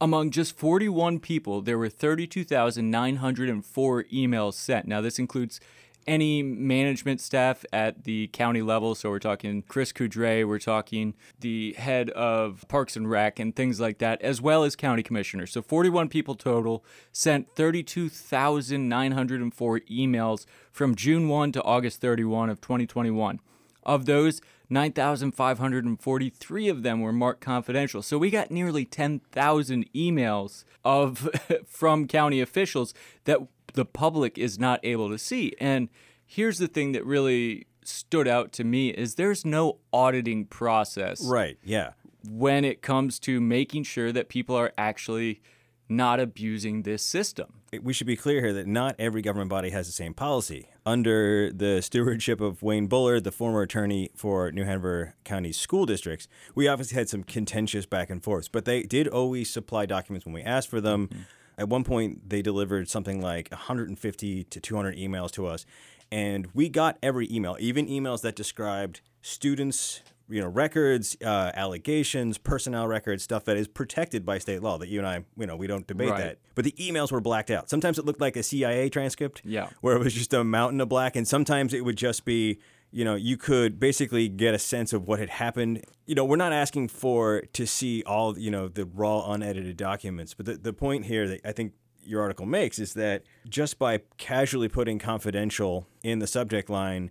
[0.02, 4.86] Among just 41 people, there were 32,904 emails sent.
[4.86, 5.60] Now, this includes
[6.06, 8.94] any management staff at the county level.
[8.94, 13.80] So we're talking Chris Coudriet, we're talking the head of Parks and Rec and things
[13.80, 15.52] like that, as well as county commissioners.
[15.52, 23.40] So 41 people total sent 32,904 emails from June 1 to August 31 of 2021.
[23.84, 28.02] Of those, 9,543 of them were marked confidential.
[28.02, 31.28] So we got nearly 10,000 emails of
[31.66, 32.92] from county officials
[33.24, 33.38] that
[33.74, 35.54] the public is not able to see.
[35.60, 35.88] And
[36.26, 41.24] here's the thing that really stood out to me is there's no auditing process.
[41.24, 41.58] Right.
[41.64, 41.92] Yeah.
[42.28, 45.40] When it comes to making sure that people are actually
[45.88, 47.54] not abusing this system.
[47.82, 50.68] We should be clear here that not every government body has the same policy.
[50.86, 56.28] Under the stewardship of Wayne Bullard, the former attorney for New Hanover County school districts,
[56.54, 60.34] we obviously had some contentious back and forths, but they did always supply documents when
[60.34, 61.08] we asked for them.
[61.08, 61.22] Mm-hmm.
[61.58, 65.66] At one point, they delivered something like 150 to 200 emails to us,
[66.10, 72.38] and we got every email, even emails that described students you know records, uh, allegations,
[72.38, 74.78] personnel records, stuff that is protected by state law.
[74.78, 76.22] That you and I, you know, we don't debate right.
[76.22, 76.38] that.
[76.54, 77.70] But the emails were blacked out.
[77.70, 80.88] Sometimes it looked like a CIA transcript, yeah, where it was just a mountain of
[80.88, 82.58] black, and sometimes it would just be.
[82.90, 85.84] You know, you could basically get a sense of what had happened.
[86.06, 90.32] You know, we're not asking for to see all, you know, the raw, unedited documents.
[90.32, 94.00] But the, the point here that I think your article makes is that just by
[94.16, 97.10] casually putting confidential in the subject line,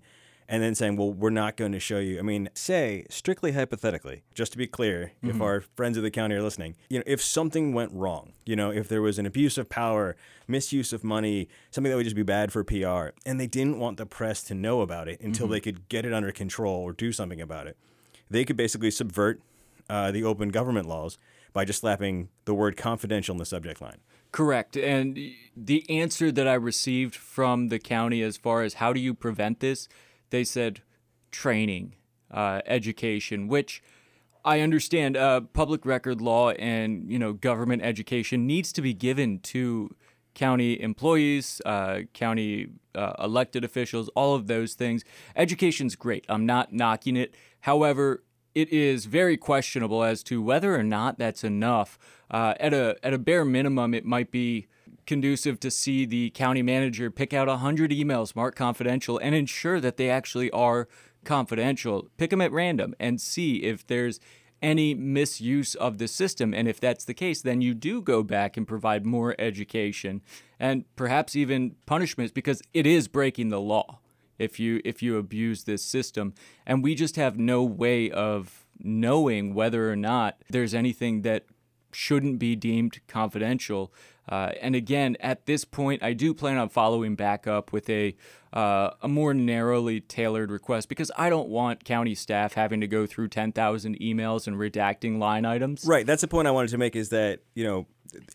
[0.49, 2.19] and then saying, well, we're not going to show you.
[2.19, 5.35] I mean, say, strictly hypothetically, just to be clear, mm-hmm.
[5.35, 8.55] if our friends of the county are listening, you know, if something went wrong, you
[8.55, 10.15] know, if there was an abuse of power,
[10.47, 13.97] misuse of money, something that would just be bad for PR, and they didn't want
[13.97, 15.53] the press to know about it until mm-hmm.
[15.53, 17.77] they could get it under control or do something about it,
[18.29, 19.41] they could basically subvert
[19.89, 21.17] uh, the open government laws
[21.51, 23.97] by just slapping the word confidential in the subject line.
[24.31, 24.77] Correct.
[24.77, 25.17] And
[25.55, 29.61] the answer that I received from the county as far as how do you prevent
[29.61, 29.87] this
[30.29, 30.81] they said
[31.31, 31.95] training,
[32.31, 33.81] uh, education, which
[34.43, 39.39] I understand uh, public record law and you know government education needs to be given
[39.39, 39.95] to
[40.33, 45.03] county employees, uh, county uh, elected officials, all of those things.
[45.35, 46.25] Education's great.
[46.29, 47.33] I'm not knocking it.
[47.61, 51.99] However, it is very questionable as to whether or not that's enough.
[52.31, 54.67] Uh, at a at a bare minimum, it might be
[55.07, 59.97] conducive to see the county manager pick out 100 emails marked confidential and ensure that
[59.97, 60.87] they actually are
[61.23, 62.09] confidential.
[62.17, 64.19] Pick them at random and see if there's
[64.61, 66.53] any misuse of the system.
[66.53, 70.21] And if that's the case, then you do go back and provide more education
[70.59, 73.99] and perhaps even punishments because it is breaking the law
[74.39, 76.33] if you if you abuse this system.
[76.65, 81.45] And we just have no way of knowing whether or not there's anything that
[81.91, 83.91] shouldn't be deemed confidential.
[84.27, 88.15] Uh, and again, at this point, I do plan on following back up with a
[88.53, 93.05] uh, a more narrowly tailored request because I don't want county staff having to go
[93.05, 95.85] through 10,000 emails and redacting line items.
[95.85, 96.05] Right.
[96.05, 97.87] That's the point I wanted to make is that, you know,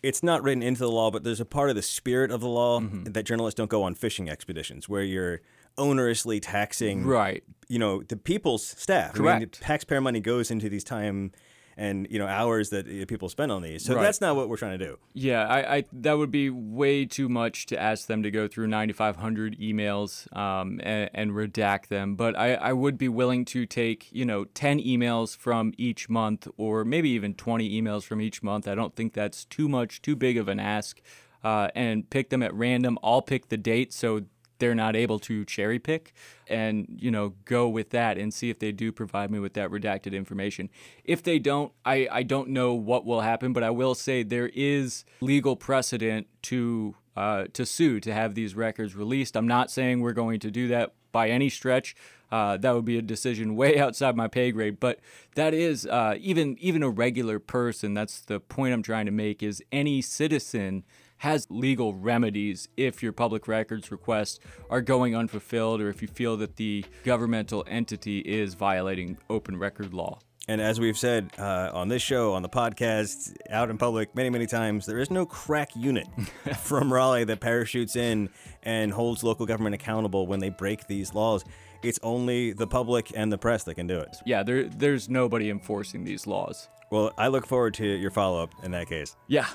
[0.03, 2.49] it's not written into the law, but there's a part of the spirit of the
[2.49, 3.05] law mm-hmm.
[3.05, 5.41] that journalists don't go on fishing expeditions where you're
[5.79, 7.43] onerously taxing, right?
[7.69, 9.15] You know, the people's staff.
[9.15, 9.37] Correct.
[9.37, 11.33] I mean, taxpayer money goes into these time
[11.77, 13.85] and you know hours that people spend on these.
[13.85, 14.03] So right.
[14.03, 14.99] that's not what we're trying to do.
[15.15, 18.67] Yeah, I, I, that would be way too much to ask them to go through
[18.69, 22.15] 9,500 emails um, and, and, redact them.
[22.15, 26.49] But I, I would be willing to take you know 10 emails from each month,
[26.57, 28.69] or maybe even 20 emails from each month.
[28.69, 31.01] I don't think that's too much, too big of an ask,
[31.43, 32.99] uh, and pick them at random.
[33.03, 34.23] I'll pick the date so
[34.63, 36.15] they're not able to cherry pick
[36.47, 39.69] and you know go with that and see if they do provide me with that
[39.71, 40.71] redacted information.
[41.05, 44.51] If they don't i, I don't know what will happen but i will say there
[44.55, 49.37] is legal precedent to uh, to sue to have these records released.
[49.37, 51.95] I'm not saying we're going to do that by any stretch.
[52.31, 55.01] Uh, that would be a decision way outside my pay grade but
[55.35, 57.95] that is uh, even even a regular person.
[57.95, 60.85] That's the point i'm trying to make is any citizen
[61.23, 66.37] has legal remedies if your public records requests are going unfulfilled or if you feel
[66.37, 70.19] that the governmental entity is violating open record law.
[70.49, 74.31] And as we've said uh, on this show, on the podcast, out in public many,
[74.31, 76.09] many times, there is no crack unit
[76.59, 78.29] from Raleigh that parachutes in
[78.65, 81.45] and holds local government accountable when they break these laws.
[81.85, 84.17] It's only the public and the press that can do it.
[84.27, 86.69] Yeah, there, there's nobody enforcing these laws.
[86.91, 89.15] Well, I look forward to your follow up in that case.
[89.29, 89.47] Yeah,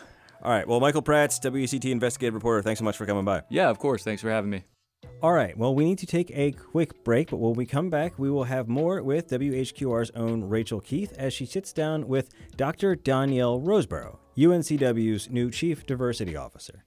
[0.44, 0.68] all right.
[0.68, 3.44] Well, Michael Praats, WECT investigative reporter, thanks so much for coming by.
[3.50, 4.04] Yeah, of course.
[4.04, 4.64] Thanks for having me.
[5.22, 5.58] All right.
[5.58, 8.44] Well, we need to take a quick break, but when we come back, we will
[8.44, 12.96] have more with WHQR's own Rachel Keith as she sits down with Dr.
[12.96, 16.84] Donyell Roseboro, UNCW's new Chief Diversity Officer.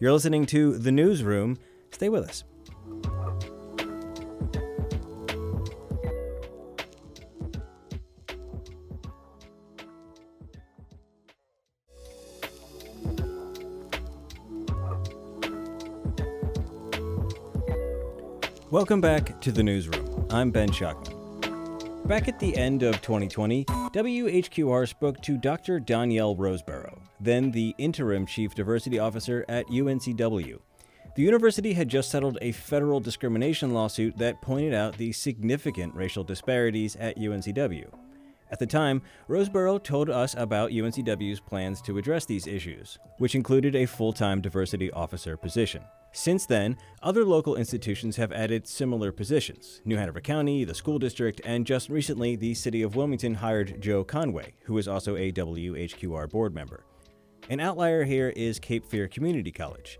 [0.00, 1.58] You're listening to The Newsroom.
[1.90, 2.44] Stay with us.
[18.72, 20.26] Welcome back to the newsroom.
[20.30, 22.08] I'm Ben Schachtman.
[22.08, 25.78] Back at the end of 2020, WHQR spoke to Dr.
[25.78, 30.58] Donyell Roseboro, then the interim chief diversity officer at UNCW.
[31.14, 36.24] The university had just settled a federal discrimination lawsuit that pointed out the significant racial
[36.24, 37.92] disparities at UNCW.
[38.52, 43.74] At the time, Roseboro told us about UNCW's plans to address these issues, which included
[43.74, 45.82] a full time diversity officer position.
[46.12, 49.80] Since then, other local institutions have added similar positions.
[49.86, 54.04] New Hanover County, the school district, and just recently, the city of Wilmington hired Joe
[54.04, 56.84] Conway, who is also a WHQR board member.
[57.48, 59.98] An outlier here is Cape Fear Community College.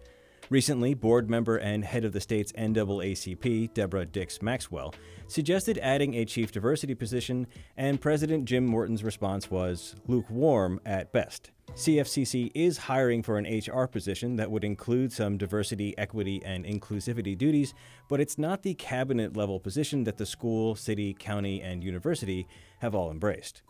[0.52, 4.94] Recently, board member and head of the state's NAACP, Deborah Dicks Maxwell,
[5.26, 7.46] suggested adding a chief diversity position,
[7.78, 11.52] and President Jim Morton's response was lukewarm at best.
[11.70, 17.36] CFCC is hiring for an HR position that would include some diversity, equity, and inclusivity
[17.36, 17.72] duties,
[18.10, 22.46] but it's not the cabinet level position that the school, city, county, and university
[22.80, 23.62] have all embraced.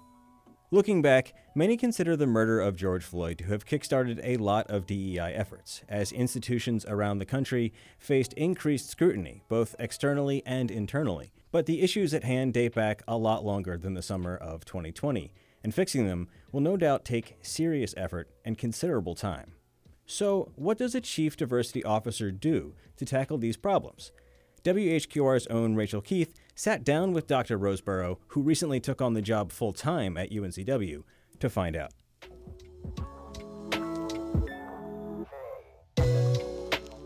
[0.73, 4.87] Looking back, many consider the murder of George Floyd to have kickstarted a lot of
[4.87, 11.31] DEI efforts, as institutions around the country faced increased scrutiny, both externally and internally.
[11.51, 15.35] But the issues at hand date back a lot longer than the summer of 2020
[15.63, 19.53] and fixing them will no doubt take serious effort and considerable time.
[20.07, 24.11] So, what does a chief diversity officer do to tackle these problems?
[24.65, 27.59] WHQR's own Rachel Keith sat down with Dr.
[27.59, 31.03] Roseboro, who recently took on the job full time at UNCW,
[31.41, 31.93] to find out.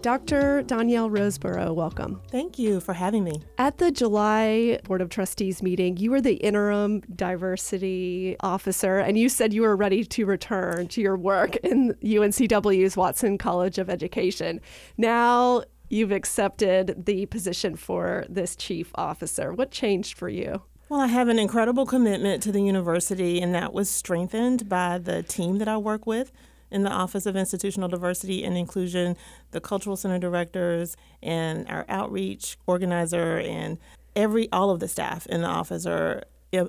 [0.06, 0.62] Dr.
[0.62, 2.20] Donyell Roseboro, welcome.
[2.30, 3.42] Thank you for having me.
[3.58, 9.28] At the July Board of Trustees meeting, you were the interim diversity officer, and you
[9.28, 14.60] said you were ready to return to your work in UNCW's Watson College of Education.
[14.96, 19.52] Now you've accepted the position for this chief officer.
[19.52, 20.62] What changed for you?
[20.88, 25.22] Well, I have an incredible commitment to the university, and that was strengthened by the
[25.22, 26.30] team that I work with
[26.70, 29.16] in the Office of Institutional Diversity and Inclusion,
[29.50, 33.78] the Cultural Center directors, and our outreach organizer, and
[34.14, 36.22] every all of the staff in the office are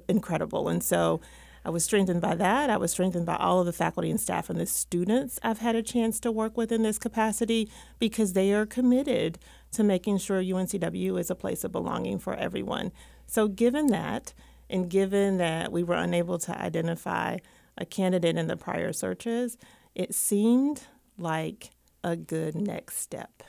[0.08, 0.68] incredible.
[0.68, 1.22] And so
[1.65, 2.70] I was strengthened by that.
[2.70, 5.76] I was strengthened by all of the faculty and staff and the students I've had
[5.76, 9.39] a chance to work with in this capacity because they are committed
[9.74, 12.91] to making sure UNCW is a place of belonging for everyone.
[13.26, 14.34] So, given that,
[14.70, 17.38] and given that we were unable to identify
[17.78, 19.58] a candidate in the prior searches,
[19.96, 20.84] it seemed
[21.17, 21.72] like
[22.04, 23.43] a good next step.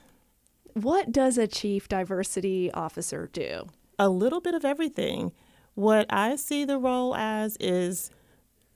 [0.75, 3.69] What does a chief diversity officer do?
[3.99, 5.33] A little bit of everything.
[5.79, 8.11] What I see the role as is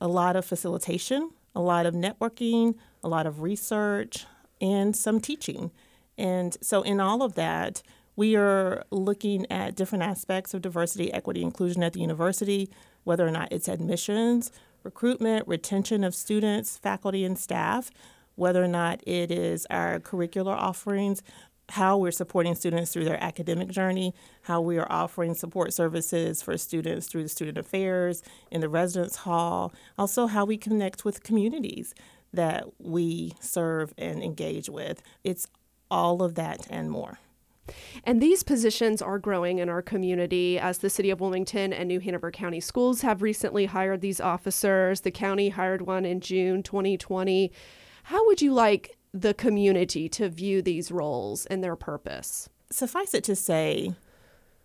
[0.01, 4.25] a lot of facilitation, a lot of networking, a lot of research,
[4.61, 5.73] and some teaching.
[6.17, 7.83] And so, in all of that,
[8.15, 12.71] we are looking at different aspects of diversity, equity, inclusion at the university,
[13.03, 14.53] whether or not it's admissions,
[14.85, 17.91] recruitment, retention of students, faculty, and staff,
[18.37, 21.21] whether or not it is our curricular offerings,
[21.73, 26.59] how we're supporting students through their academic journey, how we are offering support services for
[26.59, 31.95] students through the student affairs in the residence hall, also how we connect with communities
[32.31, 35.03] that we serve and engage with.
[35.25, 35.47] It's
[35.91, 37.19] all of that and more.
[38.05, 42.01] And these positions are growing in our community as the City of Wilmington and New
[42.01, 45.01] Hanover County Schools have recently hired these officers.
[45.01, 47.51] The county hired one in June 2020.
[48.03, 52.49] How would you like the community to view these roles and their purpose?
[52.71, 53.95] Suffice it to say,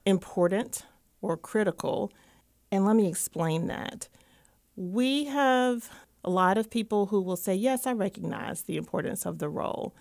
[0.06, 0.86] important
[1.22, 2.12] or critical.
[2.72, 4.08] And let me explain that.
[4.76, 5.90] We have
[6.24, 9.96] a lot of people who will say, Yes, I recognize the importance of the role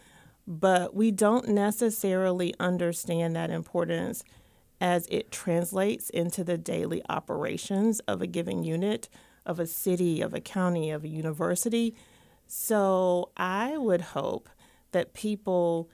[0.47, 4.23] but we don't necessarily understand that importance
[4.81, 9.09] as it translates into the daily operations of a given unit,
[9.45, 11.95] of a city, of a county, of a university.
[12.47, 14.49] So I would hope
[14.93, 15.91] that people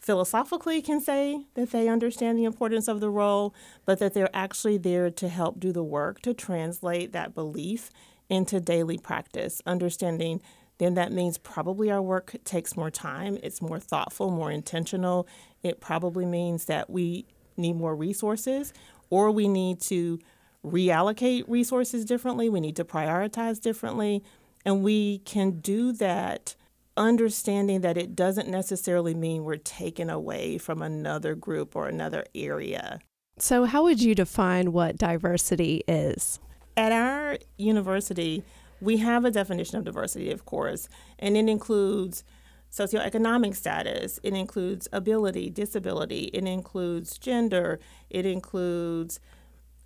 [0.00, 4.78] philosophically can say that they understand the importance of the role, but that they're actually
[4.78, 7.90] there to help do the work to translate that belief
[8.28, 10.40] into daily practice, understanding
[10.82, 15.28] then that means probably our work takes more time, it's more thoughtful, more intentional.
[15.62, 17.26] It probably means that we
[17.56, 18.72] need more resources
[19.08, 20.18] or we need to
[20.64, 24.24] reallocate resources differently, we need to prioritize differently.
[24.64, 26.54] And we can do that
[26.96, 33.00] understanding that it doesn't necessarily mean we're taken away from another group or another area.
[33.38, 36.38] So, how would you define what diversity is?
[36.76, 38.44] At our university,
[38.80, 40.88] we have a definition of diversity, of course,
[41.18, 42.24] and it includes
[42.70, 47.78] socioeconomic status, it includes ability, disability, it includes gender,
[48.10, 49.20] it includes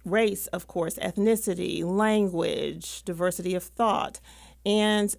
[0.05, 4.21] race, of course, ethnicity, language, diversity of thought,
[4.67, 5.15] and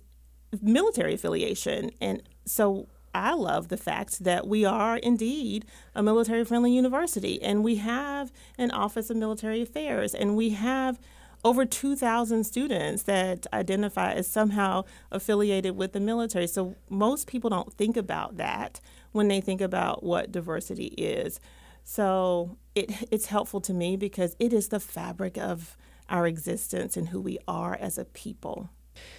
[0.61, 1.89] military affiliation.
[1.99, 7.63] And so I love the fact that we are indeed a military friendly university and
[7.63, 10.99] we have an Office of Military Affairs and we have
[11.43, 16.45] over 2,000 students that identify as somehow affiliated with the military.
[16.45, 18.81] So most people don't think about that
[19.13, 21.39] when they think about what diversity is.
[21.83, 25.77] So it, it's helpful to me because it is the fabric of
[26.09, 28.69] our existence and who we are as a people.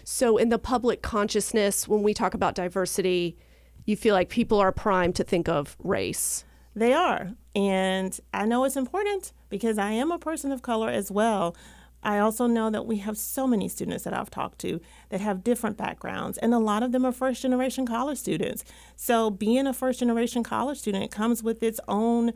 [0.05, 3.37] So, in the public consciousness, when we talk about diversity,
[3.85, 6.45] you feel like people are primed to think of race.
[6.74, 7.33] They are.
[7.57, 11.57] And I know it's important because I am a person of color as well.
[12.03, 15.43] I also know that we have so many students that I've talked to that have
[15.43, 18.64] different backgrounds, and a lot of them are first generation college students.
[18.95, 22.35] So, being a first generation college student comes with its own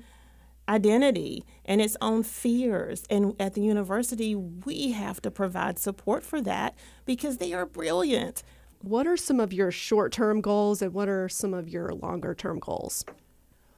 [0.69, 3.05] identity and its own fears.
[3.11, 8.43] And at the university, we have to provide support for that because they are brilliant.
[8.81, 12.35] What are some of your short term goals and what are some of your longer
[12.35, 13.05] term goals?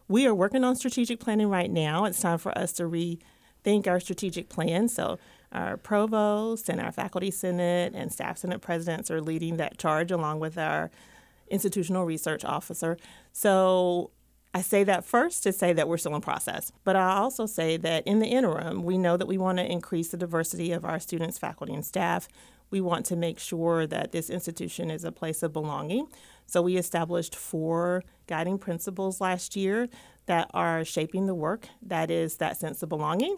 [0.08, 2.04] We are working on strategic planning right now.
[2.04, 4.88] It's time for us to rethink our strategic plan.
[4.88, 5.18] So,
[5.52, 10.40] our provost and our faculty senate and staff senate presidents are leading that charge along
[10.40, 10.90] with our
[11.48, 12.96] institutional research officer.
[13.32, 14.10] So
[14.56, 16.70] I say that first to say that we're still in process.
[16.84, 20.10] But I also say that in the interim, we know that we want to increase
[20.10, 22.28] the diversity of our students, faculty, and staff.
[22.70, 26.06] We want to make sure that this institution is a place of belonging.
[26.46, 29.88] So we established four guiding principles last year
[30.26, 33.36] that are shaping the work that is that sense of belonging.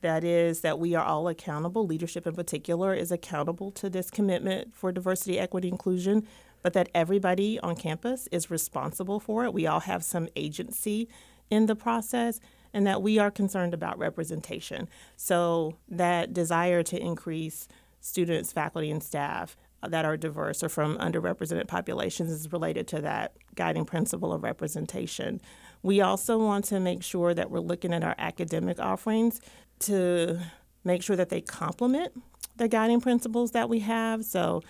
[0.00, 1.86] That is, that we are all accountable.
[1.86, 6.26] Leadership, in particular, is accountable to this commitment for diversity, equity, inclusion,
[6.64, 9.52] but that everybody on campus is responsible for it.
[9.52, 11.08] We all have some agency
[11.50, 12.40] in the process,
[12.72, 14.88] and that we are concerned about representation.
[15.14, 17.68] So, that desire to increase
[18.00, 19.56] students, faculty, and staff
[19.86, 25.42] that are diverse or from underrepresented populations is related to that guiding principle of representation.
[25.82, 29.42] We also want to make sure that we're looking at our academic offerings
[29.80, 30.40] to
[30.82, 32.12] make sure that they complement
[32.56, 34.24] the guiding principles that we have.
[34.24, 34.62] So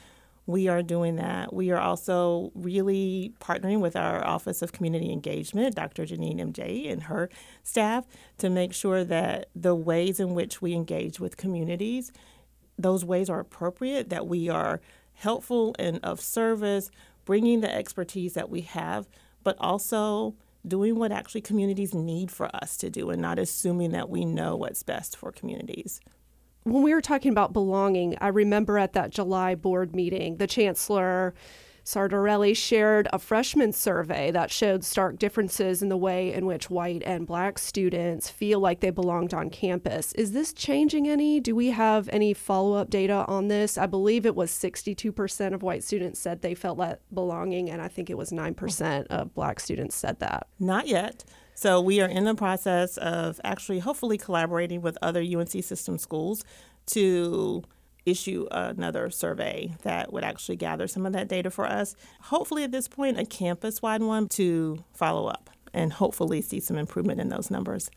[0.46, 1.52] we are doing that.
[1.52, 6.04] We are also really partnering with our Office of Community Engagement, Dr.
[6.04, 7.30] Janine MJ and her
[7.62, 8.04] staff,
[8.38, 12.12] to make sure that the ways in which we engage with communities,
[12.78, 14.80] those ways are appropriate, that we are
[15.14, 16.90] helpful and of service,
[17.24, 19.08] bringing the expertise that we have,
[19.42, 20.34] but also
[20.66, 24.56] doing what actually communities need for us to do and not assuming that we know
[24.56, 26.00] what's best for communities.
[26.64, 31.34] When we were talking about belonging, I remember at that July board meeting, the chancellor
[31.84, 37.02] Sartarelli shared a freshman survey that showed stark differences in the way in which white
[37.04, 40.14] and black students feel like they belonged on campus.
[40.14, 41.38] Is this changing any?
[41.38, 43.76] Do we have any follow up data on this?
[43.76, 47.88] I believe it was 62% of white students said they felt like belonging, and I
[47.88, 50.46] think it was 9% of black students said that.
[50.58, 51.24] Not yet.
[51.54, 56.44] So we are in the process of actually hopefully collaborating with other UNC system schools
[56.86, 57.62] to
[58.06, 61.96] issue another survey that would actually gather some of that data for us.
[62.22, 66.76] Hopefully, at this point, a campus wide one to follow up and hopefully see some
[66.76, 67.90] improvement in those numbers.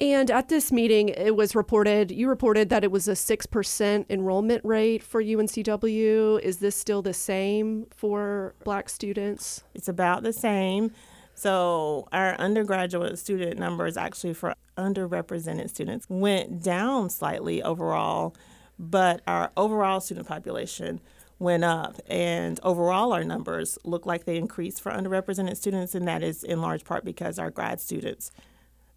[0.00, 4.64] And at this meeting, it was reported, you reported that it was a 6% enrollment
[4.64, 6.40] rate for UNCW.
[6.40, 9.62] Is this still the same for black students?
[9.74, 10.92] It's about the same.
[11.40, 18.36] So, our undergraduate student numbers actually for underrepresented students went down slightly overall,
[18.78, 21.00] but our overall student population
[21.38, 21.96] went up.
[22.08, 26.60] And overall, our numbers look like they increased for underrepresented students, and that is in
[26.60, 28.30] large part because our grad students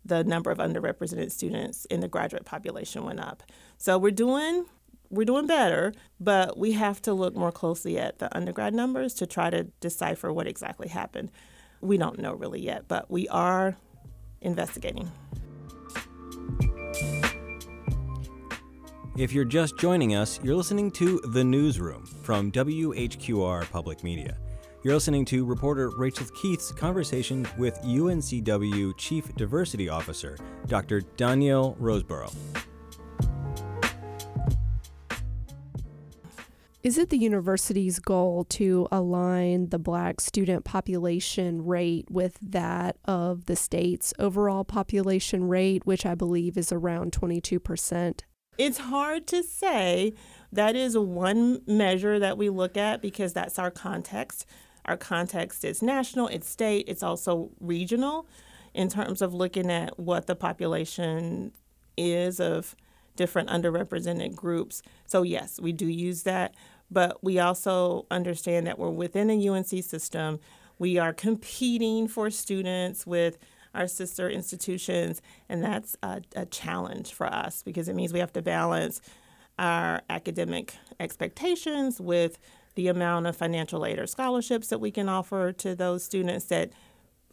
[0.04, 3.41] the number of underrepresented students in the graduate population went up.
[3.78, 4.66] So we're doing
[5.10, 9.26] we're doing better, but we have to look more closely at the undergrad numbers to
[9.26, 11.32] try to decipher what exactly happened.
[11.84, 13.76] We don't know really yet, but we are
[14.40, 15.12] investigating.
[19.18, 24.38] If you're just joining us, you're listening to The Newsroom from WHQR Public Media.
[24.84, 31.02] You're listening to reporter Rachel Keith's conversation with UNCW Chief Diversity Officer, Dr.
[31.18, 32.34] Donyell Roseboro.
[36.84, 43.46] Is it the university's goal to align the black student population rate with that of
[43.46, 48.20] the state's overall population rate, which I believe is around 22%?
[48.58, 50.14] It's hard to say.
[50.52, 54.46] That is one measure that we look at because that's our context.
[54.84, 58.28] Our context is national, it's state, it's also regional
[58.74, 61.54] in terms of looking at what the population
[61.96, 62.76] is of
[63.16, 64.82] different underrepresented groups.
[65.06, 66.56] So, yes, we do use that,
[66.92, 70.40] but we also understand that we're within a UNC system.
[70.80, 73.38] We are competing for students with
[73.74, 78.34] our sister institutions, and that's a, a challenge for us because it means we have
[78.34, 79.02] to balance
[79.58, 82.38] our academic expectations with
[82.76, 86.72] the amount of financial aid or scholarships that we can offer to those students that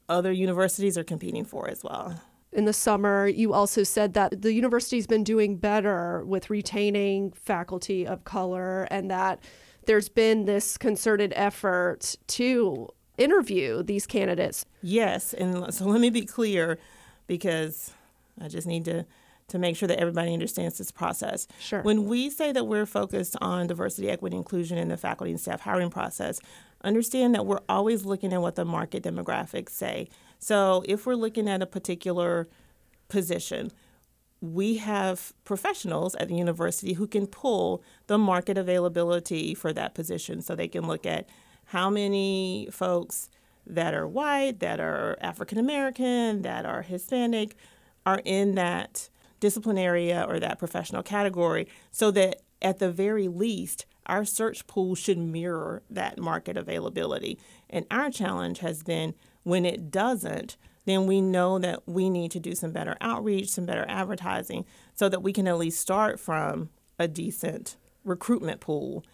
[0.08, 2.20] other universities are competing for as well.
[2.52, 8.06] In the summer, you also said that the university's been doing better with retaining faculty
[8.06, 9.38] of color and that
[9.86, 12.88] there's been this concerted effort to
[13.18, 14.66] interview these candidates.
[14.82, 16.78] Yes, and so let me be clear
[17.26, 17.92] because
[18.40, 19.06] I just need to
[19.50, 21.48] to make sure that everybody understands this process.
[21.58, 21.82] Sure.
[21.82, 25.60] When we say that we're focused on diversity, equity, inclusion in the faculty and staff
[25.60, 26.40] hiring process,
[26.82, 30.08] understand that we're always looking at what the market demographics say.
[30.40, 32.48] So if we're looking at a particular
[33.08, 33.70] position,
[34.40, 40.40] we have professionals at the university who can pull the market availability for that position.
[40.40, 41.28] So they can look at
[41.66, 43.28] how many folks
[43.66, 47.54] that are white, that are African American, that are Hispanic
[48.06, 49.10] are in that
[49.40, 54.94] discipline area or that professional category so that at the very least, our search pool
[54.94, 57.38] should mirror that market availability.
[57.68, 59.14] And our challenge has been
[59.50, 63.66] when it doesn't, then we know that we need to do some better outreach, some
[63.66, 69.04] better advertising, so that we can at least start from a decent recruitment pool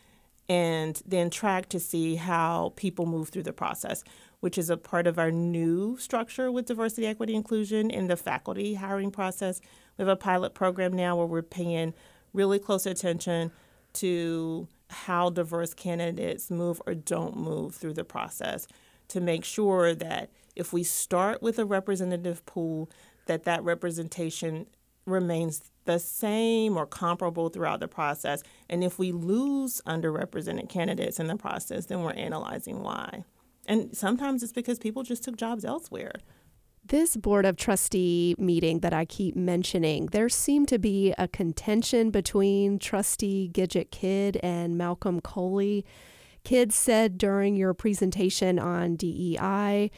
[0.48, 4.04] and then track to see how people move through the process,
[4.40, 8.74] which is a part of our new structure with diversity, equity, inclusion in the faculty
[8.74, 9.60] hiring process,
[9.96, 11.94] we have a pilot program now where we're paying
[12.32, 13.50] really close attention
[13.94, 18.68] to how diverse candidates move or don't move through the process
[19.08, 22.90] to make sure that if we start with a representative pool
[23.26, 24.66] that that representation
[25.04, 31.26] remains the same or comparable throughout the process and if we lose underrepresented candidates in
[31.26, 33.22] the process then we're analyzing why
[33.66, 36.12] and sometimes it's because people just took jobs elsewhere
[36.88, 42.10] this Board of Trustee meeting that I keep mentioning, there seemed to be a contention
[42.10, 45.84] between Trustee Gidget Kidd and Malcolm Coley.
[46.46, 49.90] Kidd said during your presentation on DEI,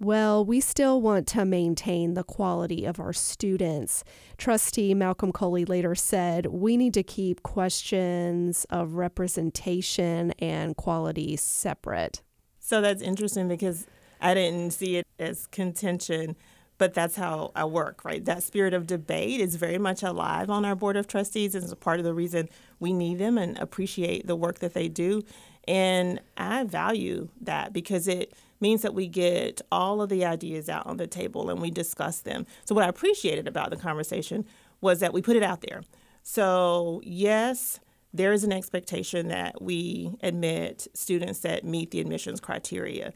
[0.00, 4.02] well, we still want to maintain the quality of our students.
[4.36, 12.20] Trustee Malcolm Coley later said, we need to keep questions of representation and quality separate.
[12.58, 13.86] So that's interesting because
[14.20, 16.34] I didn't see it as contention,
[16.78, 18.24] but that's how I work, right?
[18.24, 21.54] That spirit of debate is very much alive on our board of trustees.
[21.54, 22.48] And it's part of the reason
[22.80, 25.22] we need them and appreciate the work that they do.
[25.68, 30.86] And I value that because it means that we get all of the ideas out
[30.86, 32.46] on the table and we discuss them.
[32.64, 34.44] So, what I appreciated about the conversation
[34.80, 35.82] was that we put it out there.
[36.22, 37.80] So, yes,
[38.12, 43.12] there is an expectation that we admit students that meet the admissions criteria.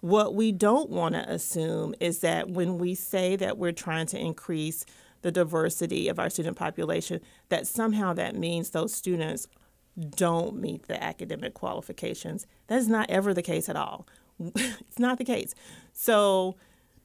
[0.00, 4.18] What we don't want to assume is that when we say that we're trying to
[4.18, 4.84] increase
[5.22, 9.48] the diversity of our student population, that somehow that means those students
[9.96, 12.46] don't meet the academic qualifications.
[12.66, 14.06] That is not ever the case at all.
[14.40, 15.54] it's not the case.
[15.92, 16.56] So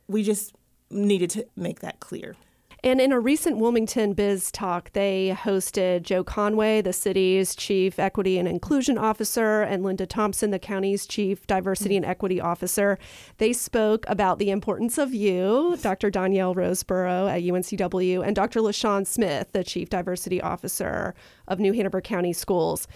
[0.08, 0.54] we just
[0.90, 2.36] needed to make that clear.
[2.84, 8.40] And in a recent Wilmington Biz Talk, they hosted Joe Conway, the city's chief equity
[8.40, 12.98] and inclusion officer, and Linda Thompson, the county's chief diversity and equity officer.
[13.38, 16.10] They spoke about the importance of you, Dr.
[16.10, 18.62] Donyell Roseboro at UNCW, and Dr.
[18.62, 21.14] LaChawn Smith, the chief diversity officer
[21.48, 22.88] of New Hanover County Schools.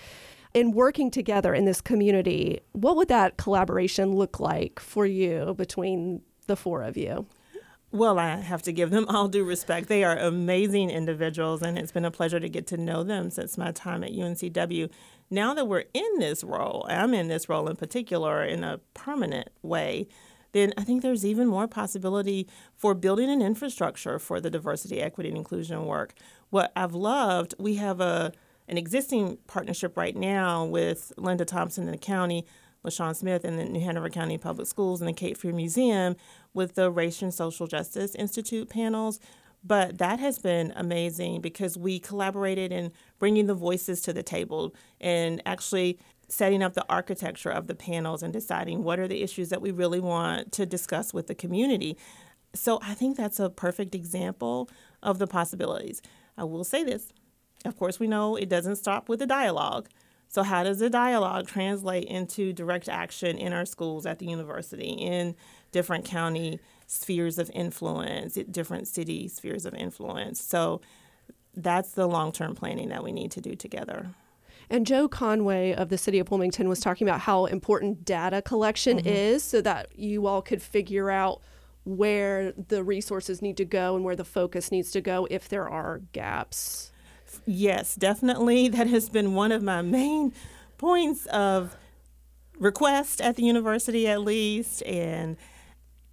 [0.55, 6.23] In working together in this community, what would that collaboration look like for you between
[6.47, 7.27] the four of you?
[7.95, 9.87] Well, I have to give them all due respect.
[9.87, 13.57] They are amazing individuals, and it's been a pleasure to get to know them since
[13.57, 14.91] my time at UNCW.
[15.29, 19.47] Now that we're in this role, I'm in this role in particular in a permanent
[19.61, 20.09] way,
[20.51, 25.29] then I think there's even more possibility for building an infrastructure for the diversity, equity,
[25.29, 26.13] and inclusion work.
[26.49, 28.33] What I've loved, we have a
[28.67, 32.45] an existing partnership right now with Linda Thompson in the county
[32.85, 36.15] LaChawn Smith and the New Hanover County Public Schools and the Cape Fear Museum
[36.53, 39.19] with the Race and Social Justice Institute panels.
[39.63, 44.75] But that has been amazing because we collaborated in bringing the voices to the table
[45.01, 49.49] and actually setting up the architecture of the panels and deciding what are the issues
[49.49, 51.97] that we really want to discuss with the community.
[52.53, 54.69] So I think that's a perfect example
[55.03, 56.01] of the possibilities.
[56.37, 57.11] I will say this.
[57.63, 59.89] Of course, we know it doesn't stop with the dialogue.
[60.35, 64.89] So, how does the dialogue translate into direct action in our schools, at the university,
[64.89, 65.33] in
[65.71, 70.41] different county spheres of influence, different city spheres of influence?
[70.41, 70.81] So,
[71.55, 74.09] that's the long term planning that we need to do together.
[74.69, 78.97] And Joe Conway of the city of Wilmington was talking about how important data collection
[78.97, 79.07] mm-hmm.
[79.07, 81.43] is so that you all could figure out
[81.85, 85.69] where the resources need to go and where the focus needs to go if there
[85.69, 86.91] are gaps.
[87.45, 88.67] Yes, definitely.
[88.75, 90.33] That has been one of my main
[90.77, 91.75] points of
[92.59, 94.83] request at the university, at least.
[94.83, 95.37] And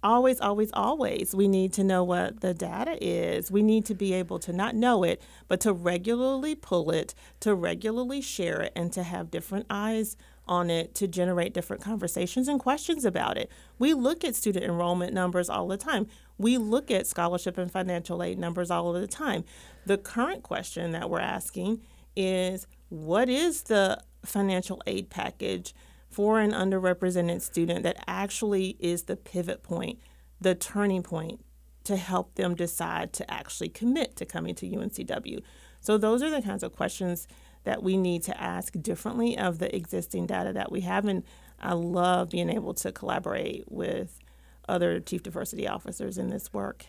[0.03, 3.51] always, always, always, we need to know what the data is.
[3.51, 7.55] We need to be able to not know it, but to regularly pull it, to
[7.55, 10.15] regularly share it, and to have different eyes
[10.47, 13.49] on it to generate different conversations and questions about it.
[13.79, 16.07] We look at student enrollment numbers all the time.
[16.37, 19.45] We look at scholarship and financial aid numbers all of the time.
[19.85, 21.81] The current question that we're asking
[22.15, 25.73] is what is the financial aid package
[26.09, 29.99] for an underrepresented student that actually is the pivot point,
[30.39, 31.43] the turning point
[31.85, 35.41] to help them decide to actually commit to coming to UNCW?
[35.81, 37.27] So, those are the kinds of questions
[37.63, 41.05] that we need to ask differently of the existing data that we have.
[41.05, 41.23] And
[41.59, 44.19] I love being able to collaborate with
[44.67, 46.85] other chief diversity officers in this work.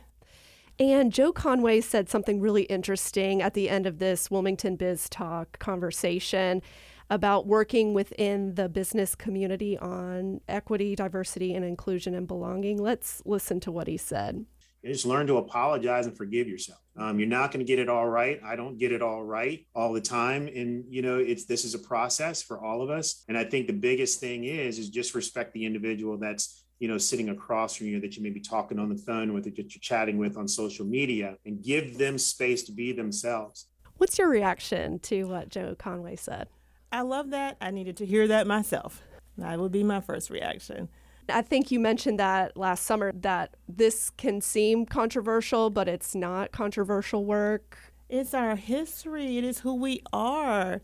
[0.78, 5.58] And Joe Conway said something really interesting at the end of this Wilmington Biz Talk
[5.60, 6.62] conversation
[7.10, 12.78] about working within the business community on equity, diversity, and inclusion and belonging.
[12.78, 14.46] Let's listen to what he said.
[14.92, 16.80] Just learn to apologize and forgive yourself.
[16.96, 18.40] Um, you're not going to get it all right.
[18.44, 21.74] I don't get it all right all the time, and you know it's this is
[21.74, 23.24] a process for all of us.
[23.28, 26.98] And I think the biggest thing is is just respect the individual that's you know,
[26.98, 29.80] sitting across from you that you may be talking on the phone with, that you're
[29.80, 33.68] chatting with on social media, and give them space to be themselves.
[33.96, 36.48] What's your reaction to what Joe Conway said?
[36.90, 37.56] I love that.
[37.60, 39.02] I needed to hear that myself.
[39.38, 40.88] That would be my first reaction.
[41.28, 46.52] I think you mentioned that last summer that this can seem controversial, but it's not
[46.52, 47.78] controversial work.
[48.08, 50.80] It's our history, it is who we are.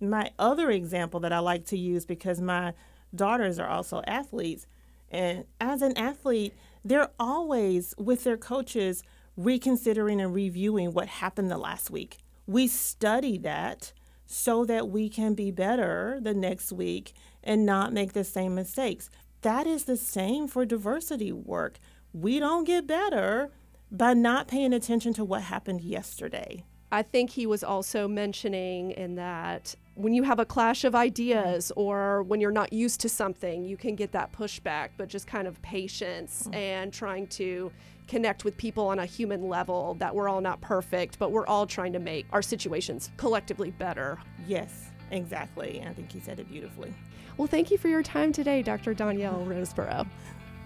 [0.00, 2.74] My other example that I like to use because my
[3.14, 4.66] daughters are also athletes
[5.10, 9.02] and as an athlete, they're always with their coaches
[9.36, 12.18] reconsidering and reviewing what happened the last week.
[12.46, 13.92] We study that
[14.26, 19.08] so that we can be better the next week and not make the same mistakes.
[19.42, 21.78] That is the same for diversity work.
[22.12, 23.50] We don't get better
[23.90, 26.64] by not paying attention to what happened yesterday.
[26.90, 31.70] I think he was also mentioning in that when you have a clash of ideas
[31.76, 35.46] or when you're not used to something, you can get that pushback, but just kind
[35.46, 36.54] of patience mm-hmm.
[36.54, 37.70] and trying to
[38.06, 41.66] connect with people on a human level that we're all not perfect, but we're all
[41.66, 44.18] trying to make our situations collectively better.
[44.46, 45.84] Yes, exactly.
[45.86, 46.94] I think he said it beautifully.
[47.38, 48.94] Well, thank you for your time today, Dr.
[48.94, 50.06] Donyell Roseboro.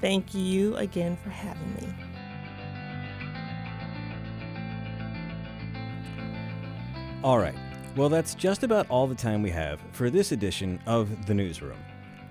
[0.00, 1.94] Thank you again for having me.
[7.22, 7.54] All right.
[7.94, 11.78] Well, that's just about all the time we have for this edition of The Newsroom.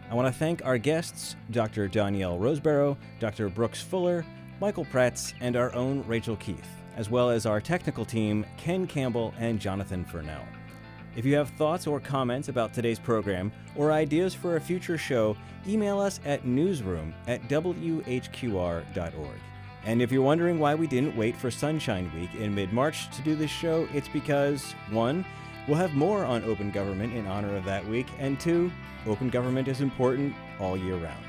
[0.09, 1.87] I want to thank our guests, Dr.
[1.87, 3.47] Donyell Roseboro, Dr.
[3.47, 4.25] Brooks Fuller,
[4.59, 6.67] Michael Praats, and our own Rachel Keith,
[6.97, 10.43] as well as our technical team, Ken Campbell and Jonathan Furnell.
[11.15, 15.35] If you have thoughts or comments about today's program or ideas for a future show,
[15.67, 18.85] email us at newsroom at whqr.org.
[19.83, 23.21] And if you're wondering why we didn't wait for Sunshine Week in mid March to
[23.23, 25.25] do this show, it's because, one,
[25.67, 28.71] we'll have more on open government in honor of that week, and two,
[29.05, 31.25] open government is important all year round.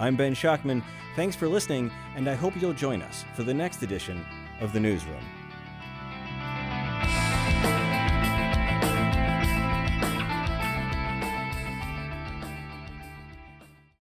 [0.00, 0.82] I'm Ben Schachtman.
[1.16, 4.24] Thanks for listening, and I hope you'll join us for the next edition
[4.60, 5.24] of The Newsroom.